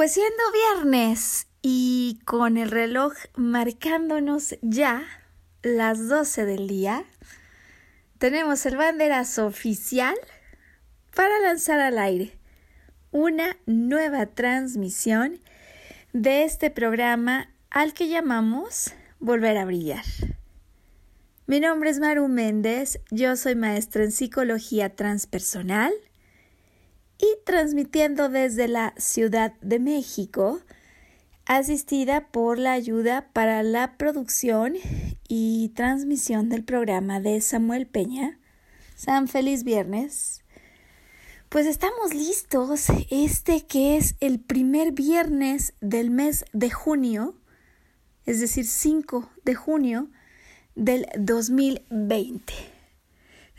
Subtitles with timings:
[0.00, 5.02] Pues siendo viernes y con el reloj marcándonos ya
[5.62, 7.04] las 12 del día,
[8.16, 10.14] tenemos el banderazo oficial
[11.14, 12.32] para lanzar al aire
[13.10, 15.38] una nueva transmisión
[16.14, 20.06] de este programa al que llamamos Volver a Brillar.
[21.46, 25.92] Mi nombre es Maru Méndez, yo soy maestra en psicología transpersonal
[27.20, 30.60] y transmitiendo desde la Ciudad de México,
[31.44, 34.74] asistida por la ayuda para la producción
[35.28, 38.38] y transmisión del programa de Samuel Peña.
[38.94, 40.42] San feliz viernes.
[41.48, 47.34] Pues estamos listos, este que es el primer viernes del mes de junio,
[48.24, 50.08] es decir, 5 de junio
[50.76, 52.79] del 2020.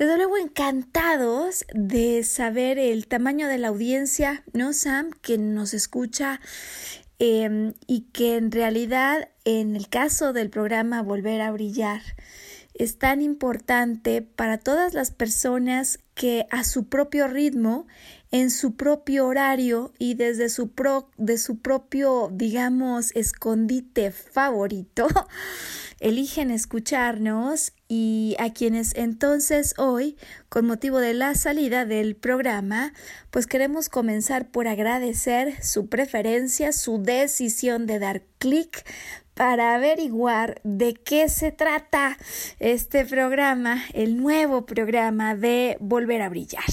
[0.02, 5.12] Desde luego encantados de saber el tamaño de la audiencia, ¿no, Sam?
[5.22, 6.42] Que nos escucha
[7.20, 12.02] em, y que en realidad en el caso del programa Volver a Brillar
[12.74, 17.86] es tan importante para todas las personas que a su propio ritmo,
[18.32, 25.08] en su propio horario y desde su, pro, de su propio, digamos, escondite favorito,
[26.00, 32.94] eligen escucharnos y a quienes entonces hoy, con motivo de la salida del programa,
[33.32, 38.86] pues queremos comenzar por agradecer su preferencia, su decisión de dar clic
[39.34, 42.18] para averiguar de qué se trata
[42.60, 46.64] este programa, el nuevo programa de Volver a Brillar.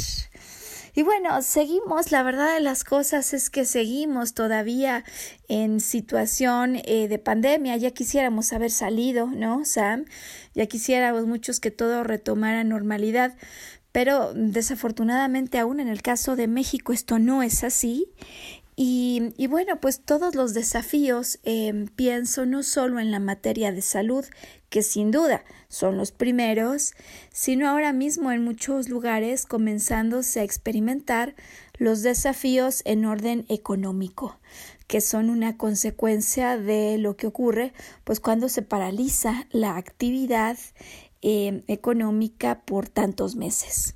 [0.99, 5.05] Y bueno, seguimos, la verdad de las cosas es que seguimos todavía
[5.47, 10.07] en situación eh, de pandemia, ya quisiéramos haber salido, ¿no, Sam?
[10.57, 13.37] Ya quisiéramos muchos que todo retomara normalidad,
[13.93, 18.09] pero desafortunadamente aún en el caso de México esto no es así.
[18.75, 23.83] Y, y bueno, pues todos los desafíos, eh, pienso no solo en la materia de
[23.83, 24.25] salud,
[24.71, 26.95] que sin duda son los primeros,
[27.33, 31.34] sino ahora mismo en muchos lugares comenzándose a experimentar
[31.79, 34.39] los desafíos en orden económico,
[34.87, 37.73] que son una consecuencia de lo que ocurre
[38.05, 40.59] pues cuando se paraliza la actividad
[41.23, 43.95] eh, económica por tantos meses.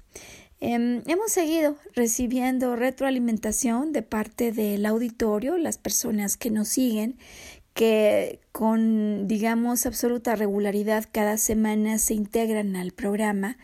[0.65, 7.19] Em, hemos seguido recibiendo retroalimentación de parte del auditorio, las personas que nos siguen,
[7.75, 13.57] que con, digamos, absoluta regularidad cada semana se integran al programa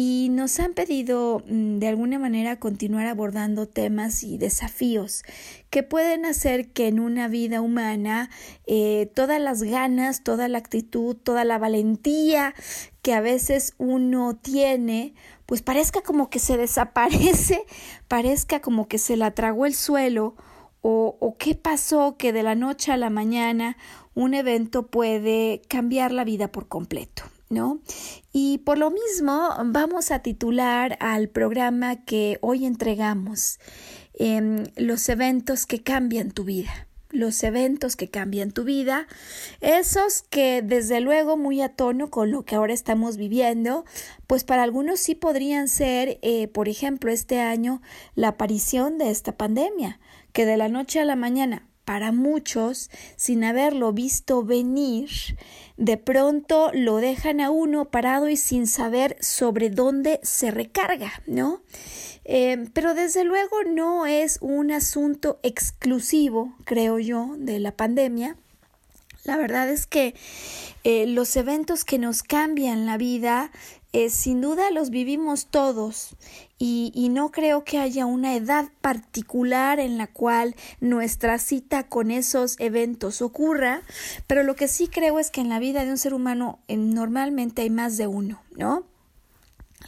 [0.00, 5.24] y nos han pedido mm, de alguna manera continuar abordando temas y desafíos
[5.70, 8.30] que pueden hacer que en una vida humana
[8.68, 12.54] eh, todas las ganas, toda la actitud, toda la valentía
[13.02, 15.14] que a veces uno tiene,
[15.46, 17.64] pues parezca como que se desaparece,
[18.06, 20.36] parezca como que se la tragó el suelo
[20.80, 23.76] o, qué pasó que de la noche a la mañana
[24.14, 27.24] un evento puede cambiar la vida por completo.
[27.50, 27.80] ¿No?
[28.30, 33.58] Y por lo mismo vamos a titular al programa que hoy entregamos
[34.12, 39.06] em, Los eventos que cambian tu vida los eventos que cambian tu vida,
[39.60, 43.84] esos que desde luego muy a tono con lo que ahora estamos viviendo,
[44.26, 47.80] pues para algunos sí podrían ser, eh, por ejemplo, este año
[48.14, 50.00] la aparición de esta pandemia,
[50.32, 55.08] que de la noche a la mañana para muchos, sin haberlo visto venir,
[55.78, 61.62] de pronto lo dejan a uno parado y sin saber sobre dónde se recarga, ¿no?
[62.26, 68.36] Eh, pero desde luego no es un asunto exclusivo, creo yo, de la pandemia.
[69.24, 70.14] La verdad es que
[70.84, 73.50] eh, los eventos que nos cambian la vida
[73.94, 76.14] eh, sin duda los vivimos todos
[76.58, 82.10] y, y, no creo que haya una edad particular en la cual nuestra cita con
[82.10, 83.82] esos eventos ocurra,
[84.26, 86.76] pero lo que sí creo es que en la vida de un ser humano eh,
[86.76, 88.84] normalmente hay más de uno, ¿no?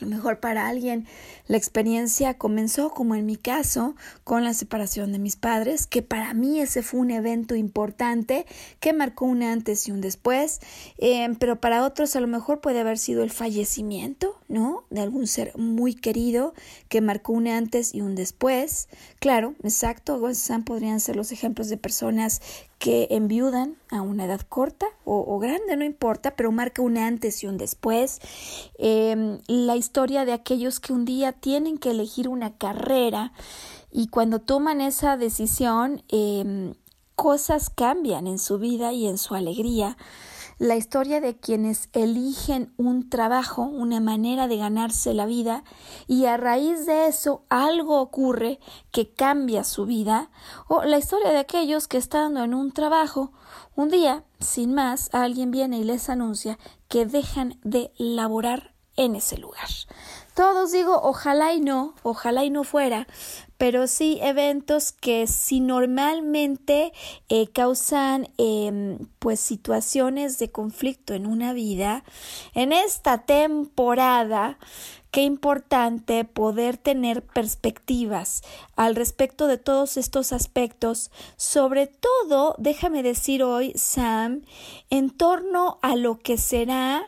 [0.00, 1.06] A lo mejor para alguien
[1.46, 3.94] la experiencia comenzó, como en mi caso,
[4.24, 8.46] con la separación de mis padres, que para mí ese fue un evento importante
[8.80, 10.60] que marcó un antes y un después,
[10.96, 14.84] eh, pero para otros a lo mejor puede haber sido el fallecimiento, ¿no?
[14.88, 16.54] De algún ser muy querido
[16.88, 18.88] que marcó un antes y un después.
[19.18, 20.20] Claro, exacto,
[20.64, 22.40] podrían ser los ejemplos de personas
[22.80, 27.46] que enviudan a una edad corta o, grande, no importa, pero marca un antes y
[27.46, 28.20] un después.
[28.78, 33.32] Em, la historia de aquellos que un día tienen que elegir una carrera
[33.92, 36.72] y cuando toman esa decisión, em,
[37.14, 39.98] cosas cambian en su vida y en su alegría
[40.60, 45.64] la historia de quienes eligen un trabajo, una manera de ganarse la vida,
[46.06, 48.60] y a raíz de eso algo ocurre
[48.90, 50.30] que cambia su vida,
[50.68, 53.32] o la historia de aquellos que estando en un trabajo,
[53.74, 56.58] un día, sin más, alguien viene y les anuncia
[56.88, 59.68] que dejan de laborar en ese lugar.
[60.34, 63.06] Todos digo, ojalá y no, ojalá y no fuera,
[63.58, 66.92] pero sí eventos que si normalmente
[67.28, 72.04] eh, causan em, pues situaciones de conflicto en una vida,
[72.54, 74.58] en esta temporada,
[75.10, 78.42] qué importante poder tener perspectivas
[78.76, 84.42] al respecto de todos estos aspectos, sobre todo, déjame decir hoy, Sam,
[84.90, 87.02] en torno a lo que será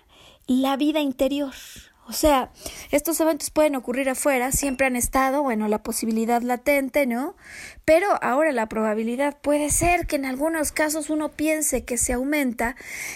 [0.46, 1.54] la vida interior.
[2.08, 2.50] O sea,
[2.90, 7.36] estos eventos pueden ocurrir afuera, siempre han estado, bueno, la posibilidad latente, ¿no?
[7.84, 12.74] Pero ahora la probabilidad puede ser que en algunos casos uno piense que se aumenta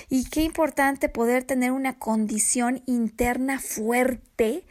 [0.09, 4.65] y qué importante poder tener una condición interna fuerte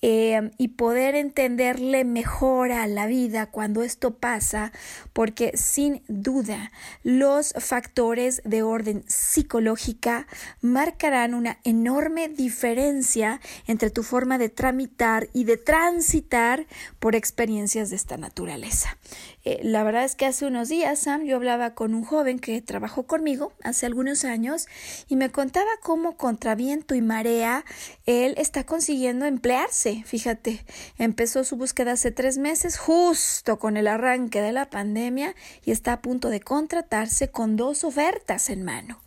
[0.00, 4.72] eh, y poder entenderle mejor a la vida cuando esto pasa,
[5.12, 6.70] porque sin duda
[7.02, 10.26] los factores de orden psicológica
[10.60, 16.66] marcarán una enorme diferencia entre tu forma de tramitar y de transitar
[16.98, 18.96] por experiencias de esta naturaleza.
[19.44, 22.60] Eh, la verdad es que hace unos días, Sam, yo hablaba con un joven que
[22.60, 24.66] trabajó conmigo hace algunos años
[25.08, 27.64] y me contaba cómo contra viento y marea
[28.06, 29.87] él está consiguiendo emplearse.
[30.06, 30.64] Fíjate,
[30.98, 35.94] empezó su búsqueda hace tres meses, justo con el arranque de la pandemia, y está
[35.94, 39.00] a punto de contratarse con dos ofertas en mano.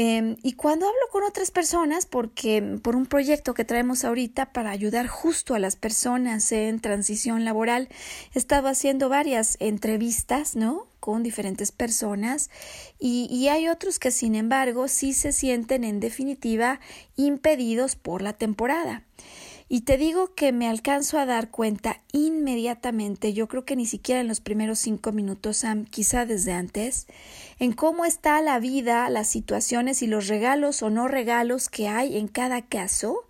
[0.00, 4.70] Em, y cuando hablo con otras personas, porque por un proyecto que traemos ahorita para
[4.70, 7.88] ayudar justo a las personas en transición laboral,
[8.32, 10.86] he estado haciendo varias entrevistas, ¿no?
[11.00, 12.50] con diferentes personas
[12.98, 16.80] y, hay otros que sin embargo sí se sienten en definitiva
[17.16, 19.04] impedidos por la temporada.
[19.70, 24.22] Y te digo que me alcanzo a dar cuenta inmediatamente, yo creo que ni siquiera
[24.22, 27.06] en los primeros cinco minutos, Sam, quizá desde antes,
[27.58, 32.16] en cómo está la vida, las situaciones y los regalos o no regalos que hay
[32.16, 33.26] en cada caso,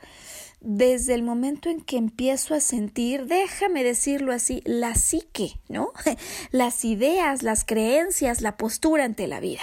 [0.61, 5.93] desde el momento en que empiezo a sentir, déjame decirlo así, la psique, ¿no?
[6.51, 9.63] Las ideas, las creencias, la postura ante la vida.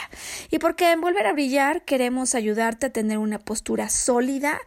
[0.52, 4.60] Y porque en Volver a Brillar queremos ayudarte a tener una postura sólida,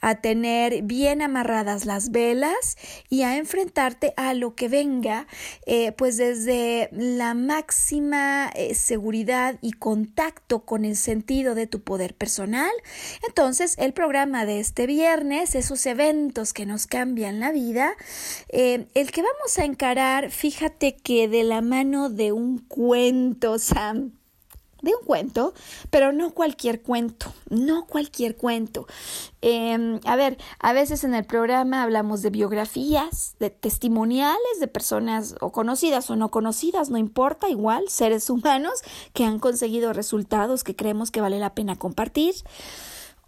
[0.00, 2.76] a tener bien amarradas las velas
[3.08, 5.26] y a enfrentarte a lo que venga,
[5.66, 12.14] eh, pues desde la máxima eh, seguridad y contacto con el sentido de tu poder
[12.14, 12.72] personal.
[13.26, 17.94] Entonces, el programa de este viernes es eventos que nos cambian la vida,
[18.48, 24.12] eh, el que vamos a encarar, fíjate que de la mano de un cuento, Sam,
[24.82, 25.52] de un cuento,
[25.90, 28.86] pero no cualquier cuento, no cualquier cuento.
[29.42, 35.34] Em, a ver, a veces en el programa hablamos de biografías, de testimoniales de personas
[35.40, 40.76] o conocidas o no conocidas, no importa, igual, seres humanos que han conseguido resultados que
[40.76, 42.34] creemos que vale la pena compartir.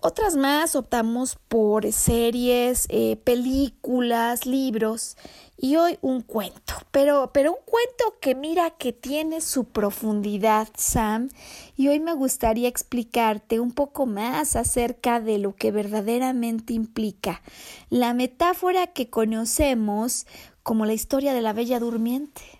[0.01, 5.17] Otras más optamos por series, eh, películas, libros
[5.57, 11.31] y hoy un cuento, pero, pero un cuento que mira que tiene su profundidad, Sam,
[11.77, 17.43] y hoy me gustaría explicarte un poco más acerca de lo que verdaderamente implica
[17.91, 20.29] la metáfora que conocemos
[20.63, 22.58] como la historia de la Bella Durmiente.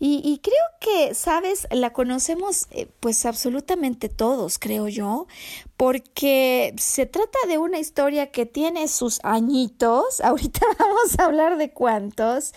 [0.00, 5.26] Y, creo que, sabes, la conocemos eh, pues absolutamente todos, creo yo,
[5.76, 11.72] porque se trata de una historia que tiene sus añitos, ahorita vamos a hablar de
[11.72, 12.52] cuántos,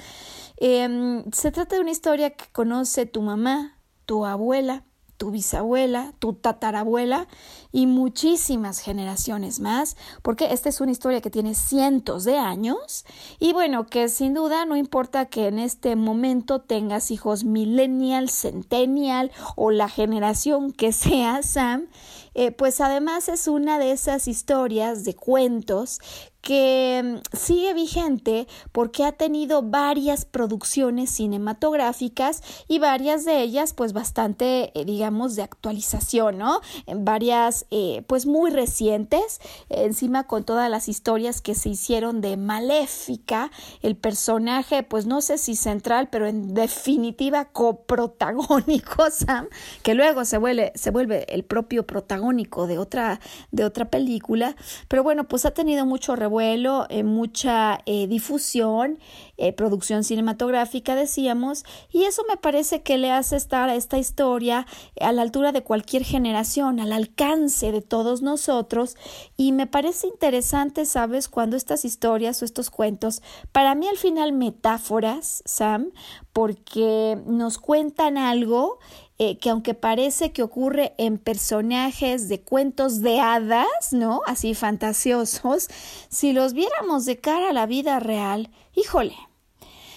[0.58, 4.86] em, se trata de una historia que conoce tu mamá, tu abuela,
[5.22, 7.28] tu bisabuela, tu tatarabuela
[7.72, 13.06] y muchísimas generaciones más, porque esta es una historia que tiene cientos de años.
[13.38, 19.32] Y bueno, que sin duda no importa que en este momento tengas hijos millennial, centennial
[19.56, 21.86] o la generación que sea, Sam,
[22.34, 26.00] eh, pues además es una de esas historias de cuentos
[26.42, 33.94] que mm, sigue vigente porque ha tenido varias producciones cinematográficas y varias de ellas pues
[33.94, 36.60] bastante eh, digamos de actualización, ¿no?
[36.88, 43.52] Varias eh, pues muy recientes, encima con todas las historias que se hicieron de Maléfica,
[43.82, 49.48] el personaje pues no sé si central, pero en definitiva coprotagónico Sam,
[49.84, 53.20] que luego se vuelve, se vuelve el propio protagónico de otra,
[53.52, 54.56] de otra película,
[54.88, 58.98] pero bueno pues ha tenido mucho vuelo, eh, mucha eh, difusión,
[59.38, 64.66] eh, producción cinematográfica, decíamos, y eso me parece que le hace estar a esta historia
[65.00, 68.98] a la altura de cualquier generación, al alcance de todos nosotros,
[69.38, 73.22] y me parece interesante, ¿sabes?, cuando estas historias o estos cuentos,
[73.52, 75.92] para mí al final metáforas, Sam,
[76.34, 78.80] porque nos cuentan algo
[79.24, 84.22] eh, que aunque parece que ocurre en personajes de cuentos de hadas, ¿no?
[84.26, 85.68] Así fantasiosos,
[86.10, 89.16] si los viéramos de cara a la vida real, híjole.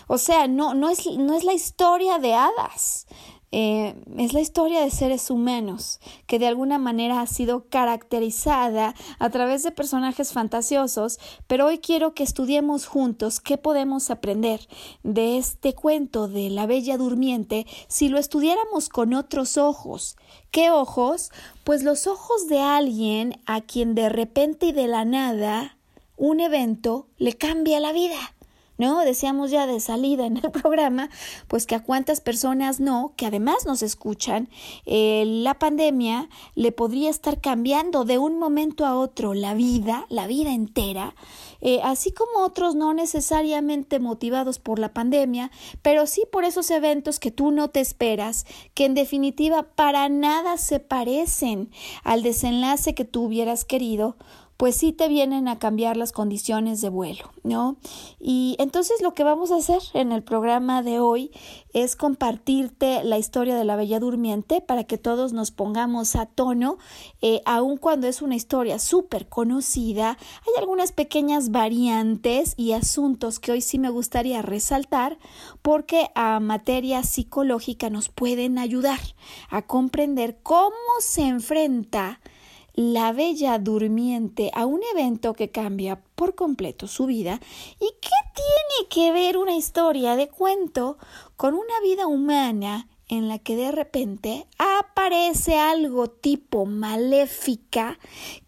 [0.09, 3.07] O sea, no, no, es, no es la historia de hadas,
[3.57, 9.31] eh, es la historia de seres humanos que de alguna manera ha sido caracterizada a
[9.31, 14.67] través de personajes fantasiosos, pero hoy quiero que estudiemos juntos qué podemos aprender
[15.05, 20.17] de este cuento de la Bella Durmiente si lo estudiáramos con otros ojos.
[20.51, 21.31] ¿Qué ojos?
[21.63, 25.77] Pues los ojos de alguien a quien de repente y de la nada
[26.17, 28.35] un evento le cambia la vida.
[28.79, 29.01] ¿No?
[29.01, 31.11] Decíamos ya de salida en el programa,
[31.49, 34.49] pues que a cuántas personas no, que además nos escuchan,
[34.87, 40.27] eh, la pandemia le podría estar cambiando de un momento a otro la vida, la
[40.27, 41.15] vida entera,
[41.61, 45.51] eh, así como otros no necesariamente motivados por la pandemia,
[45.83, 50.59] pero sí por esos eventos que tú no te esperas, que en definitiva para nada
[50.59, 51.71] se parecen
[52.03, 54.17] al desenlace que tú hubieras querido
[54.57, 57.77] pues sí te vienen a cambiar las condiciones de vuelo, ¿no?
[58.21, 61.33] Y entonces lo que vamos a hacer en el programa de hoy
[61.73, 66.79] es compartirte la historia de la Bella Durmiente para que todos nos pongamos a tono,
[67.21, 73.53] eh, aun cuando es una historia súper conocida, hay algunas pequeñas variantes y asuntos que
[73.53, 75.19] hoy sí me gustaría resaltar
[75.63, 79.01] porque a materia psicológica nos pueden ayudar
[79.51, 82.21] a comprender cómo se enfrenta
[82.75, 87.41] la bella durmiente a un evento que cambia por completo su vida
[87.81, 90.99] y qué tiene que ver una historia de cuento
[91.37, 97.99] con una vida humana en la que de repente aparece algo tipo maléfica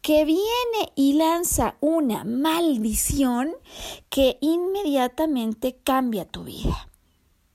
[0.00, 3.52] que viene y lanza una maldición
[4.09, 6.88] que inmediatamente cambia tu vida.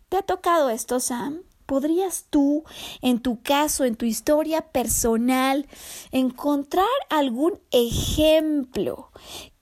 [0.10, 1.42] ¿Te ha tocado esto, Sam?
[1.72, 2.66] ¿Podrías tú,
[3.02, 5.70] en tu caso, en tu historia personal,
[6.12, 9.10] encontrar algún ejemplo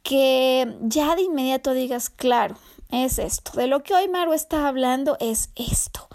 [0.02, 2.56] que ya de inmediato digas, claro,
[2.90, 3.52] es esto.
[3.52, 6.08] De lo que hoy Maru está hablando es esto.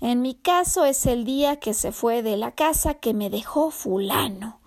[0.00, 3.72] En mi caso es el día que se fue de la casa que me dejó
[3.72, 4.60] fulano.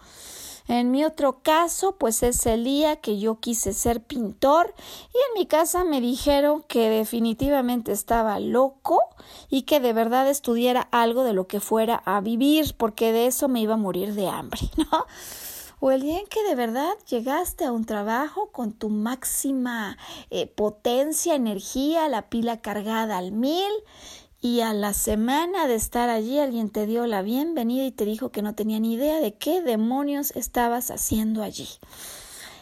[0.68, 4.74] En mi otro caso, pues es el día que yo quise ser pintor
[5.14, 9.00] y en mi casa me dijeron que definitivamente estaba loco
[9.50, 13.48] y que de verdad estudiara algo de lo que fuera a vivir, porque de eso
[13.48, 15.06] me iba a morir de hambre, ¿no?
[15.80, 19.98] o el día en que de verdad llegaste a un trabajo con tu máxima
[20.30, 23.72] eh, potencia, energía, la pila cargada al mil
[24.46, 28.30] y a la semana de estar allí alguien te dio la bienvenida y te dijo
[28.30, 31.68] que no tenía ni idea de qué demonios estabas haciendo allí.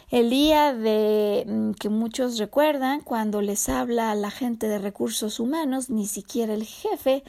[0.08, 5.90] El día de mm, que muchos recuerdan cuando les habla la gente de recursos humanos,
[5.90, 7.22] ni siquiera el jefe,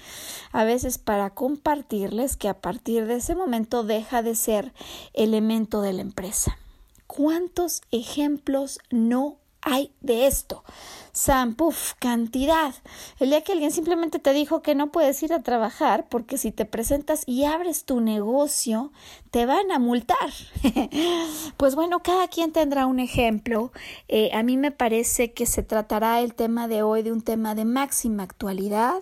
[0.54, 4.72] a veces para compartirles que a partir de ese momento deja de ser
[5.14, 6.58] elemento de la empresa.
[7.08, 10.64] ¿Cuántos ejemplos no hay de esto?
[11.16, 12.76] Sam, puff, cantidad.
[13.20, 16.52] El día que alguien simplemente te dijo que no puedes ir a trabajar porque si
[16.52, 18.92] te presentas y abres tu negocio,
[19.32, 20.30] te van a multar.
[21.58, 23.72] pues bueno, cada quien tendrá un ejemplo.
[24.10, 27.56] Eh, a mí me parece que se tratará el tema de hoy de un tema
[27.56, 29.02] de máxima actualidad,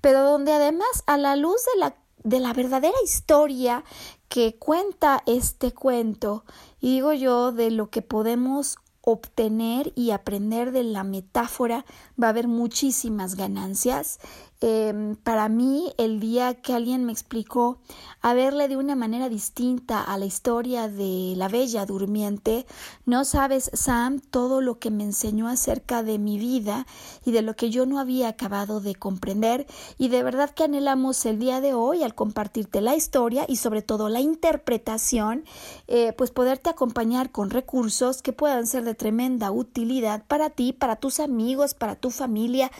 [0.00, 3.84] pero donde además a la luz de la de la verdadera historia
[4.28, 6.44] que cuenta este cuento,
[6.80, 11.84] y digo yo, de lo que podemos obtener y aprender de la metáfora
[12.20, 14.20] va a haber muchísimas ganancias
[14.62, 17.78] Em, para mí, el día que alguien me explicó
[18.20, 22.66] a verle de una manera distinta a la historia de la Bella Durmiente,
[23.06, 26.86] no sabes, Sam, todo lo que me enseñó acerca de mi vida
[27.24, 31.24] y de lo que yo no había acabado de comprender, y de verdad que anhelamos
[31.24, 35.44] el día de hoy al compartirte la historia y sobre todo la interpretación,
[35.88, 40.96] eh, pues poderte acompañar con recursos que puedan ser de tremenda utilidad para ti, para
[40.96, 42.70] tus amigos, para tu familia,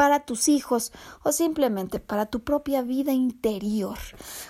[0.00, 0.92] para tus hijos
[1.24, 3.98] o simplemente para tu propia vida interior.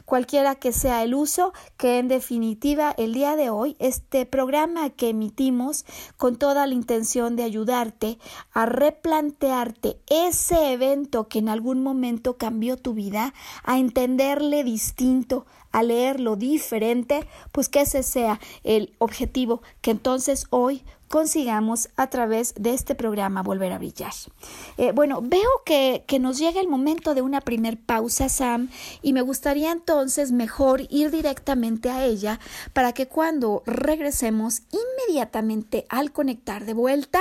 [0.05, 5.09] Cualquiera que sea el uso, que en definitiva el día de hoy este programa que
[5.09, 5.85] emitimos
[6.17, 8.21] con toda la intención de ayudarte
[8.53, 15.83] a replantearte ese evento que en algún momento cambió tu vida, a entenderle distinto, a
[15.83, 22.73] leerlo diferente, pues que ese sea el objetivo que entonces hoy consigamos a través de
[22.73, 24.13] este programa volver a brillar.
[24.79, 28.71] Eh, bueno, veo que, que, nos llega el momento de una primer pausa, Sam,
[29.03, 32.39] y me gustaría entonces mejor ir directamente a ella
[32.73, 37.21] para que cuando regresemos inmediatamente al conectar de vuelta,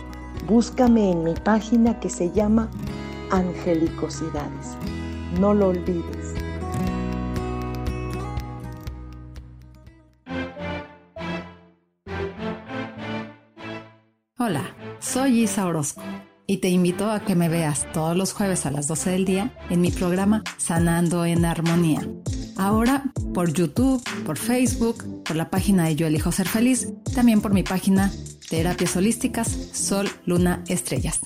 [0.47, 2.69] Búscame en mi página que se llama
[3.31, 4.75] Angelicosidades.
[5.39, 6.33] No lo olvides.
[14.37, 16.01] Hola, soy Isa Orozco
[16.47, 19.55] y te invito a que me veas todos los jueves a las 12 del día
[19.69, 22.05] en mi programa Sanando en Armonía.
[22.57, 27.53] Ahora por YouTube, por Facebook, por la página de Yo Elijo Ser Feliz, también por
[27.53, 28.11] mi página
[28.51, 31.21] Terapias Holísticas, Sol, Luna, Estrellas.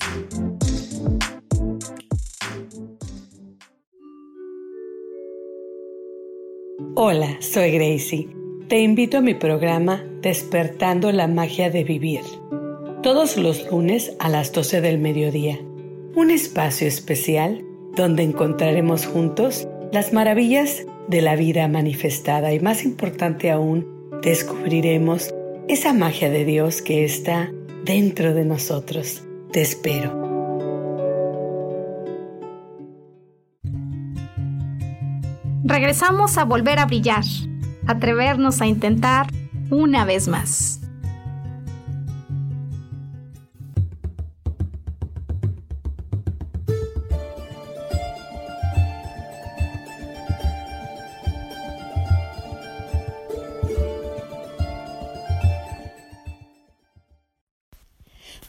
[6.94, 8.28] Hola, soy Gracie.
[8.68, 12.20] Te invito a mi programa Despertando la Magia de Vivir.
[13.02, 15.58] Todos los lunes a las 12 del mediodía.
[16.14, 17.64] Un espacio especial
[17.96, 23.84] donde encontraremos juntos las maravillas de la vida manifestada y más importante aún,
[24.22, 25.34] descubriremos
[25.68, 27.50] esa magia de Dios que está
[27.84, 29.22] dentro de nosotros.
[29.52, 30.24] Te espero.
[35.64, 37.24] Regresamos a volver a brillar,
[37.86, 39.26] atrevernos a intentar
[39.70, 40.80] una vez más.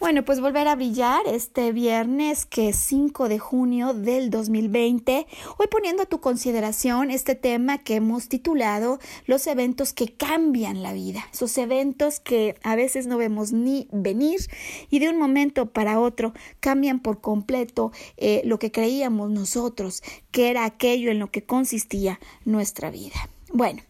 [0.07, 5.27] Bueno, pues volver a brillar este viernes que es 5 de junio del 2020.
[5.57, 10.93] Hoy poniendo a tu consideración este tema que hemos titulado Los eventos que cambian la
[10.93, 11.27] vida.
[11.33, 14.39] Esos eventos que a veces no vemos ni venir
[14.89, 20.49] y de un momento para otro cambian por completo eh, lo que creíamos nosotros que
[20.49, 23.27] era aquello en lo que consistía nuestra vida.
[23.53, 23.81] Bueno,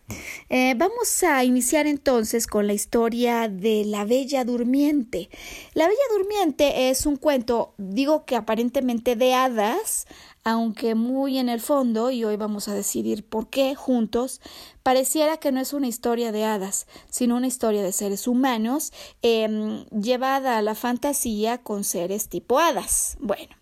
[0.49, 5.29] eh, vamos a iniciar entonces con la historia de la Bella Durmiente.
[5.73, 10.05] La Bella Durmiente es un cuento, digo que aparentemente de hadas,
[10.43, 14.41] aunque muy en el fondo, y hoy vamos a decidir por qué juntos,
[14.87, 19.83] pareciera que no es una historia de hadas, sino una historia de seres humanos em,
[19.89, 23.17] llevada a la fantasía con seres tipo hadas.
[23.19, 23.53] Bueno,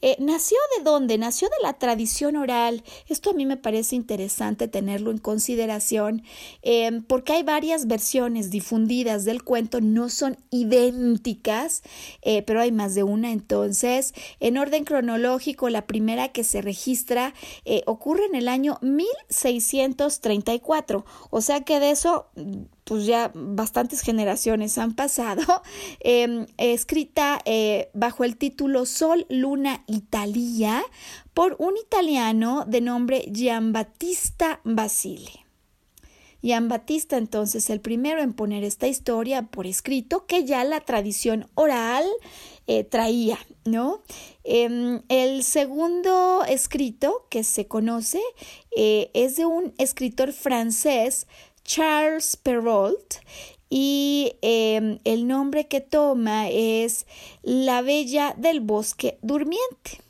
[0.00, 1.18] eh, ¿nació de dónde?
[1.18, 2.82] Nació de la tradición oral.
[3.08, 6.22] Esto a mí me parece interesante tenerlo en consideración
[6.62, 11.82] em, porque hay varias versiones difundidas del cuento, no son idénticas,
[12.22, 13.32] eh, pero hay más de una.
[13.32, 17.34] Entonces, en orden cronológico, la primera que se registra
[17.66, 20.69] eh, ocurre en el año 1634.
[21.30, 22.30] O sea que de eso
[22.84, 25.62] pues ya bastantes generaciones han pasado,
[26.00, 30.82] em, escrita eh, bajo el título Sol, Luna, Italia,
[31.34, 35.46] por un italiano de nombre Giambattista Basile.
[36.42, 42.04] Battista entonces el primero en poner esta historia por escrito que ya la tradición oral
[42.66, 44.02] eh, traía, ¿no?
[44.44, 48.20] Em, el segundo escrito que se conoce
[48.76, 51.26] eh, es de un escritor francés,
[51.64, 53.16] Charles Perrault,
[53.68, 57.06] y em, el nombre que toma es
[57.42, 60.00] La Bella del Bosque Durmiente.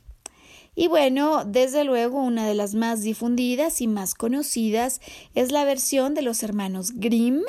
[0.75, 5.03] Y bueno, desde luego una de las más difundidas y más conocidas
[5.35, 7.43] es la versión de los hermanos Grimm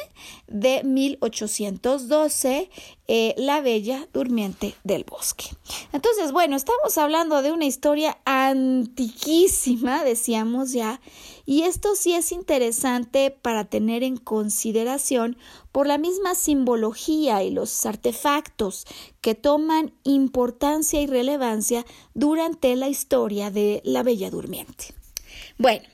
[0.48, 2.70] de 1812,
[3.08, 5.46] eh, La Bella Durmiente del Bosque.
[5.92, 11.02] Entonces, bueno, estamos hablando de una historia antiquísima, decíamos ya,
[11.46, 15.38] y esto sí es interesante para tener en consideración
[15.72, 18.86] por la misma simbología y los artefactos
[19.22, 24.94] que toman importancia y relevancia durante la historia de la Bella Durmiente.
[25.58, 25.88] Bueno,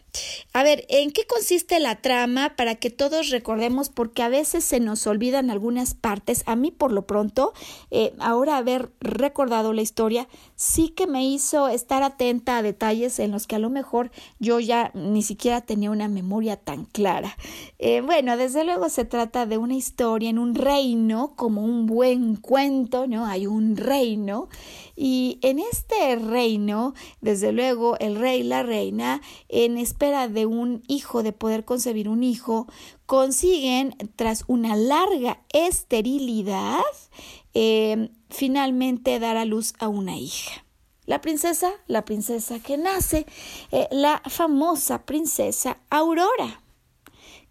[0.54, 3.90] a ver, ¿en qué consiste la trama para que todos recordemos?
[3.90, 6.44] Porque a veces se nos olvidan algunas partes.
[6.46, 7.54] A mí, por lo pronto,
[7.92, 10.28] eh, ahora haber recordado la historia,
[10.58, 14.60] sí que me hizo estar atenta a detalles en los que a lo mejor yo
[14.60, 17.38] ya ni siquiera tenía una memoria tan clara.
[17.78, 22.36] Eh, bueno, desde luego se trata de una historia en un reino, como un buen
[22.36, 23.28] cuento, ¿no?
[23.28, 24.50] Hay un reino
[24.96, 31.22] y en este reino, desde luego, el rey la reina, en espera de un hijo,
[31.22, 32.66] de poder concebir un hijo,
[33.06, 36.82] consiguen, tras una larga esterilidad,
[37.54, 40.66] eh, finalmente dar a luz a una hija.
[41.06, 43.26] La princesa, la princesa que nace,
[43.72, 46.62] eh, la famosa princesa Aurora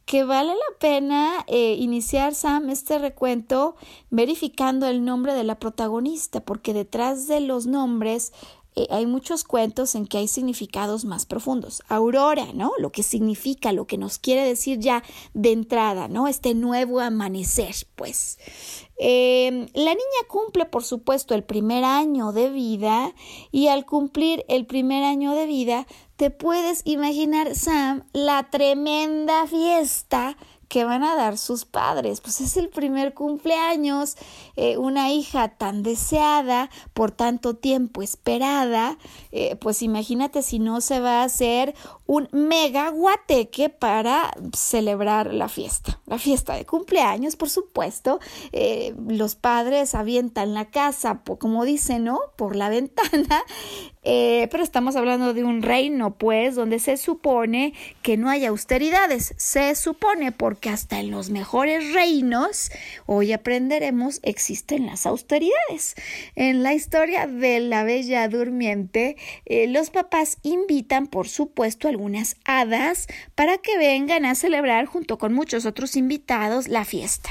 [0.06, 3.74] que vale la pena eh, iniciar, Sam, este recuento
[4.08, 8.32] verificando el nombre de la protagonista, porque detrás de los nombres
[8.76, 11.82] eh, hay muchos cuentos en que hay significados más profundos.
[11.88, 12.72] Aurora, ¿no?
[12.78, 16.28] Lo que significa, lo que nos quiere decir ya de entrada, ¿no?
[16.28, 18.38] Este nuevo amanecer, pues.
[18.98, 23.14] Em, la niña cumple, por supuesto, el primer año de vida
[23.50, 25.86] y al cumplir el primer año de vida
[26.16, 30.36] te puedes imaginar, Sam, la tremenda fiesta
[30.68, 32.20] que van a dar sus padres.
[32.20, 34.16] Pues es el primer cumpleaños,
[34.56, 38.98] eh, una hija tan deseada, por tanto tiempo esperada,
[39.32, 41.74] eh, pues imagínate si no se va a hacer
[42.06, 46.00] un mega guateque para celebrar la fiesta.
[46.06, 48.20] La fiesta de cumpleaños, por supuesto.
[48.52, 52.20] Eh, los padres avientan la casa, como dicen, ¿no?
[52.36, 53.42] Por la ventana.
[54.50, 59.34] Pero estamos hablando de un reino, pues, donde se supone que no hay austeridades.
[59.36, 62.70] Se supone, por que hasta en los mejores reinos,
[63.06, 65.94] hoy aprenderemos, existen las austeridades.
[66.36, 73.08] En la historia de la Bella Durmiente, eh, los papás invitan, por supuesto, algunas hadas
[73.34, 77.30] para que vengan a celebrar junto con muchos otros invitados la fiesta.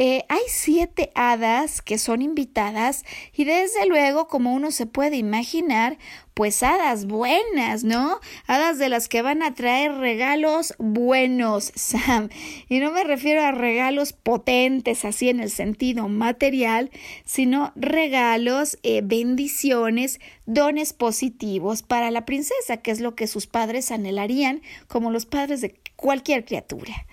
[0.00, 5.98] Eh, hay siete hadas que son invitadas y desde luego, como uno se puede imaginar,
[6.34, 8.20] pues hadas buenas, ¿no?
[8.46, 12.28] Hadas de las que van a traer regalos buenos, Sam.
[12.68, 16.92] Y no me refiero a regalos potentes, así en el sentido material,
[17.24, 23.90] sino regalos, eh, bendiciones, dones positivos para la princesa, que es lo que sus padres
[23.90, 27.04] anhelarían, como los padres de cualquier criatura.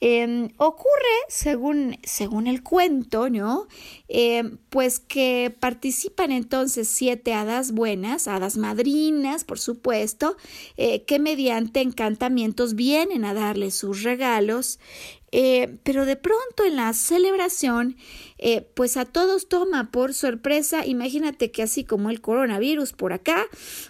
[0.00, 3.66] Em, ocurre, según, según el cuento, ¿no?
[4.06, 10.36] Em, pues que participan entonces siete hadas buenas, hadas madrinas, por supuesto,
[10.76, 14.78] eh, que mediante encantamientos vienen a darle sus regalos
[15.30, 17.96] eh, pero de pronto en la celebración,
[18.38, 20.86] eh, pues a todos toma por sorpresa.
[20.86, 23.46] Imagínate que así como el coronavirus por acá,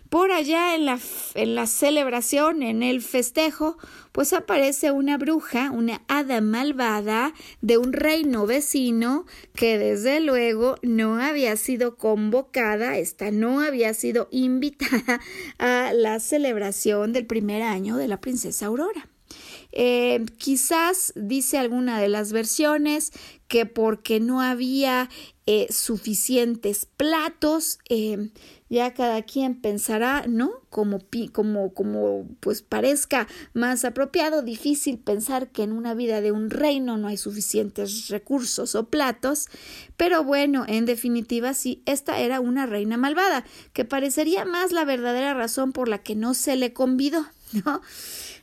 [0.09, 0.99] por allá en la,
[1.35, 3.79] en la celebración, en el festejo,
[4.18, 11.22] pues aparece una bruja, una hada malvada de un reino vecino que desde luego no
[11.22, 15.20] había sido convocada, esta no había sido invitada
[15.59, 19.09] a la celebración del primer año de la princesa Aurora.
[19.70, 23.12] Eh, quizás dice alguna de las versiones
[23.46, 25.09] que porque no había
[25.46, 28.31] eh, suficientes platos, eh,
[28.68, 30.50] ya cada quien pensará, ¿no?
[30.70, 30.98] Como,
[31.33, 36.98] como, como pues parezca más apropiado, difícil pensar que en una vida de un reino
[36.98, 39.48] no hay suficientes recursos o platos,
[39.96, 45.35] pero bueno, en definitiva sí, esta era una reina malvada, que parecería más la verdadera
[45.35, 47.26] razón por la que no se le convidó,
[47.64, 47.81] ¿no?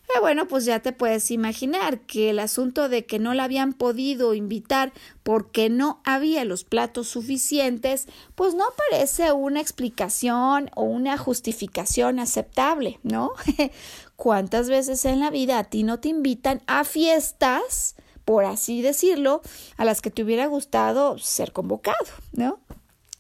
[0.10, 3.74] Eh, bueno, pues ya te puedes imaginar que el asunto de que no la habían
[3.74, 11.18] podido invitar porque no había los platos suficientes, pues no parece una explicación o una
[11.18, 13.32] justificación aceptable, ¿no?
[14.16, 19.42] ¿Cuántas veces en la vida a ti no te invitan a fiestas, por así decirlo,
[19.78, 22.60] a las que te hubiera gustado ser convocado, ¿no?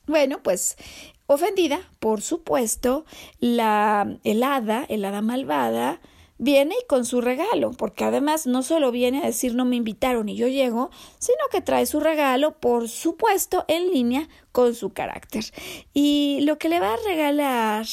[0.05, 0.77] Bueno, pues
[1.25, 3.05] ofendida, por supuesto,
[3.39, 5.99] la helada, el hada malvada,
[6.37, 10.27] viene y con su regalo, porque además no solo viene a decir no me invitaron
[10.29, 15.45] y yo llego, sino que trae su regalo, por supuesto, en línea con su carácter.
[15.93, 17.85] Y lo que le va a regalar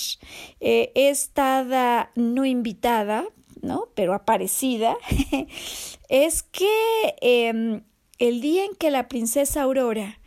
[0.60, 3.24] eh, esta no invitada,
[3.60, 3.88] ¿no?
[3.94, 4.96] Pero aparecida,
[6.08, 7.82] es que em,
[8.18, 10.18] el día en que la princesa Aurora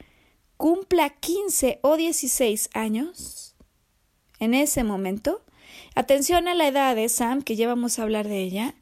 [0.57, 3.55] cumpla 15 o 16 años,
[4.39, 5.41] en ese momento,
[5.95, 8.75] Atención a la edad de Sam, que ya vamos a hablar de ella.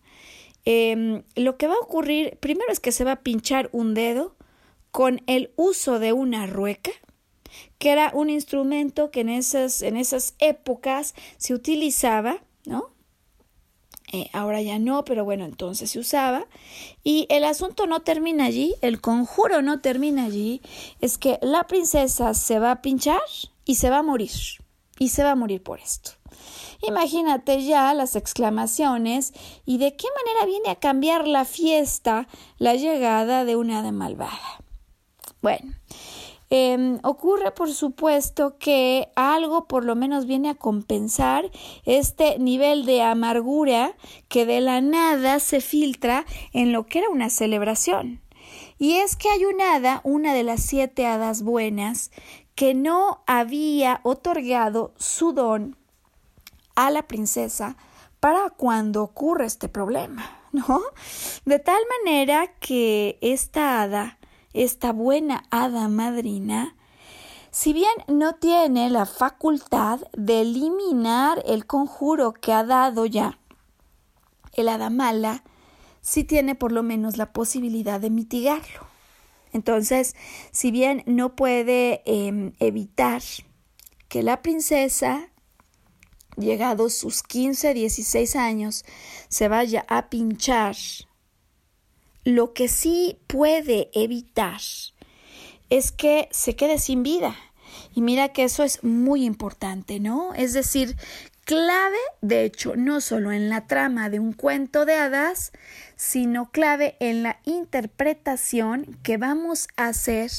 [0.66, 4.36] Em, lo que va a ocurrir primero es que se va a pinchar un dedo
[4.92, 6.92] con el uso de una rueca,
[7.78, 12.90] que era un instrumento que en esas, en esas épocas se utilizaba, ¿no?
[14.12, 16.48] Eh, ahora ya no, pero bueno, entonces se usaba.
[17.04, 20.62] Y el asunto no termina allí, el conjuro no termina allí,
[21.00, 23.22] es que la princesa se va a pinchar
[23.66, 24.32] y se va a morir.
[24.98, 26.12] Y se va a morir por esto.
[26.86, 29.34] Imagínate ya las exclamaciones
[29.66, 34.62] y de qué manera viene a cambiar la fiesta la llegada de una hada malvada.
[35.42, 35.74] Bueno,
[36.50, 41.50] em, ocurre por supuesto que algo por lo menos viene a compensar
[41.86, 43.96] este nivel de amargura
[44.28, 48.22] que de la nada se filtra en lo que era una celebración.
[48.78, 52.12] Y es que hay una hada, una de las siete hadas buenas,
[52.56, 55.78] que no había otorgado su don
[56.76, 57.78] a la princesa
[58.20, 60.82] para cuando ocurre este problema, ¿no?
[61.46, 64.18] De tal manera que esta hada,
[64.54, 66.76] esta buena hada madrina,
[67.52, 73.38] si bien no tiene la facultad de eliminar el conjuro que ha dado ya
[74.54, 75.44] el hada mala,
[76.02, 78.88] sí tiene por lo menos la posibilidad de mitigarlo.
[79.52, 80.16] Entonces,
[80.52, 83.22] si bien no puede em, evitar
[84.08, 85.30] que la princesa
[86.38, 88.86] llegados sus 15, 16 años,
[89.30, 90.76] se vaya a pinchar,
[92.24, 94.62] lo que sí puede evitar
[95.70, 97.36] es que se quede sin vida.
[97.96, 100.34] Y mira que eso es muy importante, ¿no?
[100.34, 100.96] Es decir,
[101.44, 105.52] clave, de hecho, no solo en la trama de un cuento de hadas,
[105.96, 110.32] sino clave en la interpretación que vamos a hacer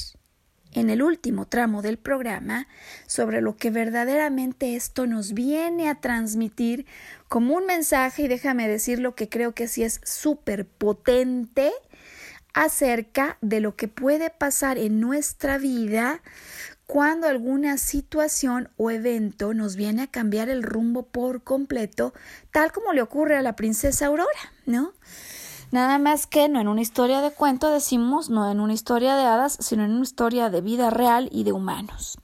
[0.75, 2.67] en el último tramo del programa
[3.07, 6.85] sobre lo que verdaderamente esto nos viene a transmitir
[7.27, 11.71] como un mensaje, y déjame decir lo que creo que sí es súper potente
[12.53, 16.21] acerca de lo que puede pasar en nuestra vida
[16.85, 22.13] cuando alguna situación o evento nos viene a cambiar el rumbo por completo,
[22.51, 24.93] tal como le ocurre a la princesa Aurora, ¿no?
[25.71, 29.23] Nada más que no en una historia de cuento decimos, no en una historia de
[29.23, 32.17] hadas, sino en una historia de vida real y de humanos.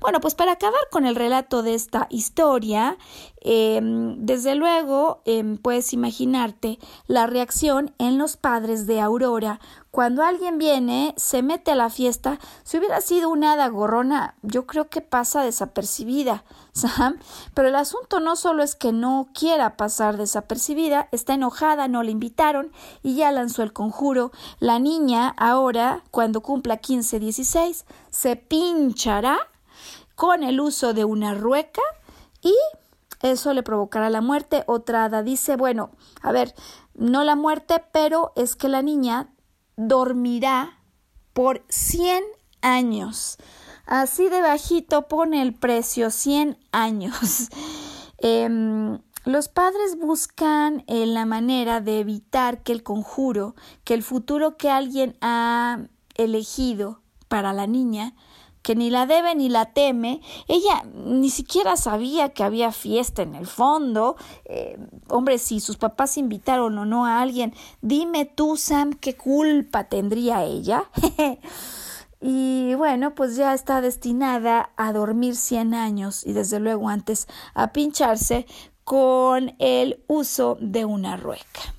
[0.00, 2.96] Bueno, pues para acabar con el relato de esta historia,
[3.40, 10.58] em, desde luego em, puedes imaginarte la reacción en los padres de Aurora cuando alguien
[10.58, 12.38] viene, se mete a la fiesta.
[12.62, 17.18] Si hubiera sido una hada gorrona, yo creo que pasa desapercibida, Sam.
[17.54, 22.10] Pero el asunto no solo es que no quiera pasar desapercibida, está enojada, no la
[22.10, 22.70] invitaron
[23.02, 24.30] y ya lanzó el conjuro.
[24.60, 29.38] La niña, ahora, cuando cumpla 15, 16, se pinchará
[30.18, 31.80] con el uso de una rueca
[32.42, 32.52] y
[33.22, 34.64] eso le provocará la muerte.
[34.66, 36.56] Otra hada dice, bueno, a ver,
[36.94, 39.28] no la muerte, pero es que la niña
[39.76, 40.80] dormirá
[41.34, 42.24] por 100
[42.62, 43.38] años.
[43.86, 47.48] Así de bajito pone el precio, 100 años.
[48.20, 53.54] Em, los padres buscan eh, la manera de evitar que el conjuro,
[53.84, 58.16] que el futuro que alguien ha elegido para la niña,
[58.62, 60.20] que ni la debe ni la teme.
[60.46, 64.16] Ella ni siquiera sabía que había fiesta en el fondo.
[64.44, 69.84] Eh, hombre, si sus papás invitaron o no a alguien, dime tú, Sam, qué culpa
[69.84, 70.84] tendría ella.
[72.20, 77.72] y bueno, pues ya está destinada a dormir 100 años y desde luego antes a
[77.72, 78.46] pincharse
[78.84, 81.74] con el uso de una rueca.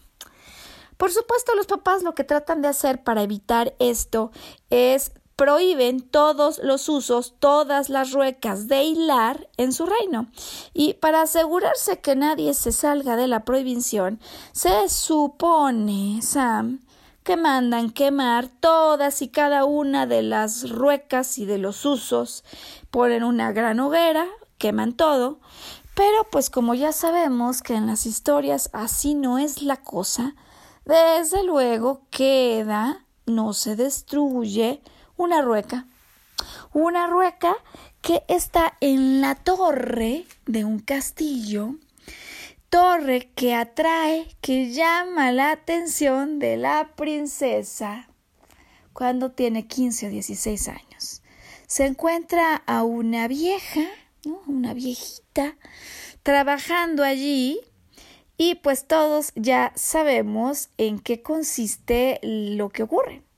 [0.99, 4.31] Por supuesto, los papás lo que tratan de hacer para evitar esto
[4.69, 10.27] es prohíben todos los usos, todas las ruecas de hilar en su reino.
[10.73, 14.19] Y para asegurarse que nadie se salga de la prohibición,
[14.51, 16.81] se supone, Sam,
[17.23, 22.43] que mandan quemar todas y cada una de las ruecas y de los usos,
[22.91, 25.39] ponen una gran hoguera, queman todo,
[25.95, 30.35] pero pues como ya sabemos que en las historias así no es la cosa,
[30.83, 34.81] desde luego queda, no se destruye,
[35.19, 35.85] una rueca.
[36.73, 37.57] Una rueca
[38.01, 41.75] que está en la torre de un castillo,
[42.69, 48.07] torre que atrae, que llama la atención de la princesa
[48.93, 51.21] cuando tiene 15 o 16 años.
[51.67, 53.85] Se encuentra a una vieja,
[54.47, 55.57] una viejita,
[56.23, 57.59] trabajando allí
[58.37, 63.28] y pues todos ya sabemos en qué consiste lo que ocurre.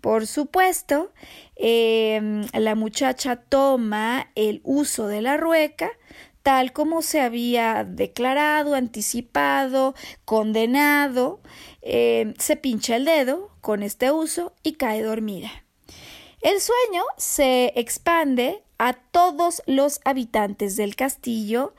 [0.00, 1.12] Por supuesto,
[1.56, 5.90] em, la muchacha toma el uso de la rueca
[6.48, 11.40] tal como se había declarado, anticipado, condenado,
[11.82, 15.50] em, se pincha el dedo con este uso y cae dormida.
[16.40, 21.74] El sueño se expande a todos los habitantes del castillo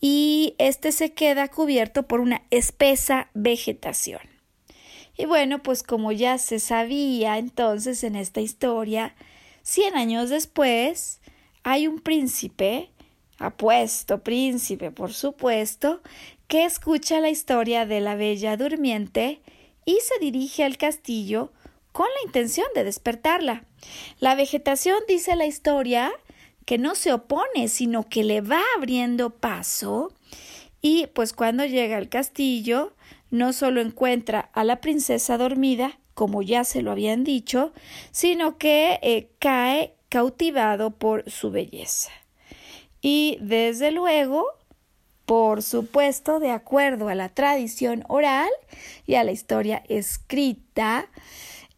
[0.00, 4.33] y este se queda cubierto por una espesa vegetación.
[5.16, 9.14] Y bueno, pues como ya se sabía entonces en esta historia,
[9.62, 11.20] cien años después
[11.62, 12.90] hay un príncipe,
[13.38, 16.02] apuesto príncipe por supuesto,
[16.48, 19.40] que escucha la historia de la bella durmiente
[19.84, 21.52] y se dirige al castillo
[21.92, 23.64] con la intención de despertarla.
[24.18, 26.12] La vegetación, dice la historia,
[26.64, 30.12] que no se opone, sino que le va abriendo paso
[30.80, 32.93] y pues cuando llega al castillo
[33.34, 37.72] no solo encuentra a la princesa dormida, como ya se lo habían dicho,
[38.12, 42.12] sino que eh, cae cautivado por su belleza.
[43.02, 44.46] Y desde luego,
[45.26, 48.50] por supuesto, de acuerdo a la tradición oral
[49.04, 51.08] y a la historia escrita,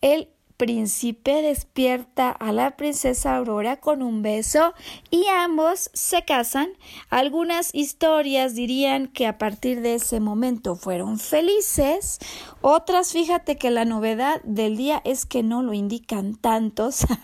[0.03, 4.75] el príncipe despierta a la princesa Aurora con un beso
[5.11, 6.69] y ambos se casan.
[7.11, 12.19] Algunas historias dirían que a partir de ese momento fueron felices.
[12.61, 17.07] Otras, fíjate que la novedad del día es que no lo indican tantos.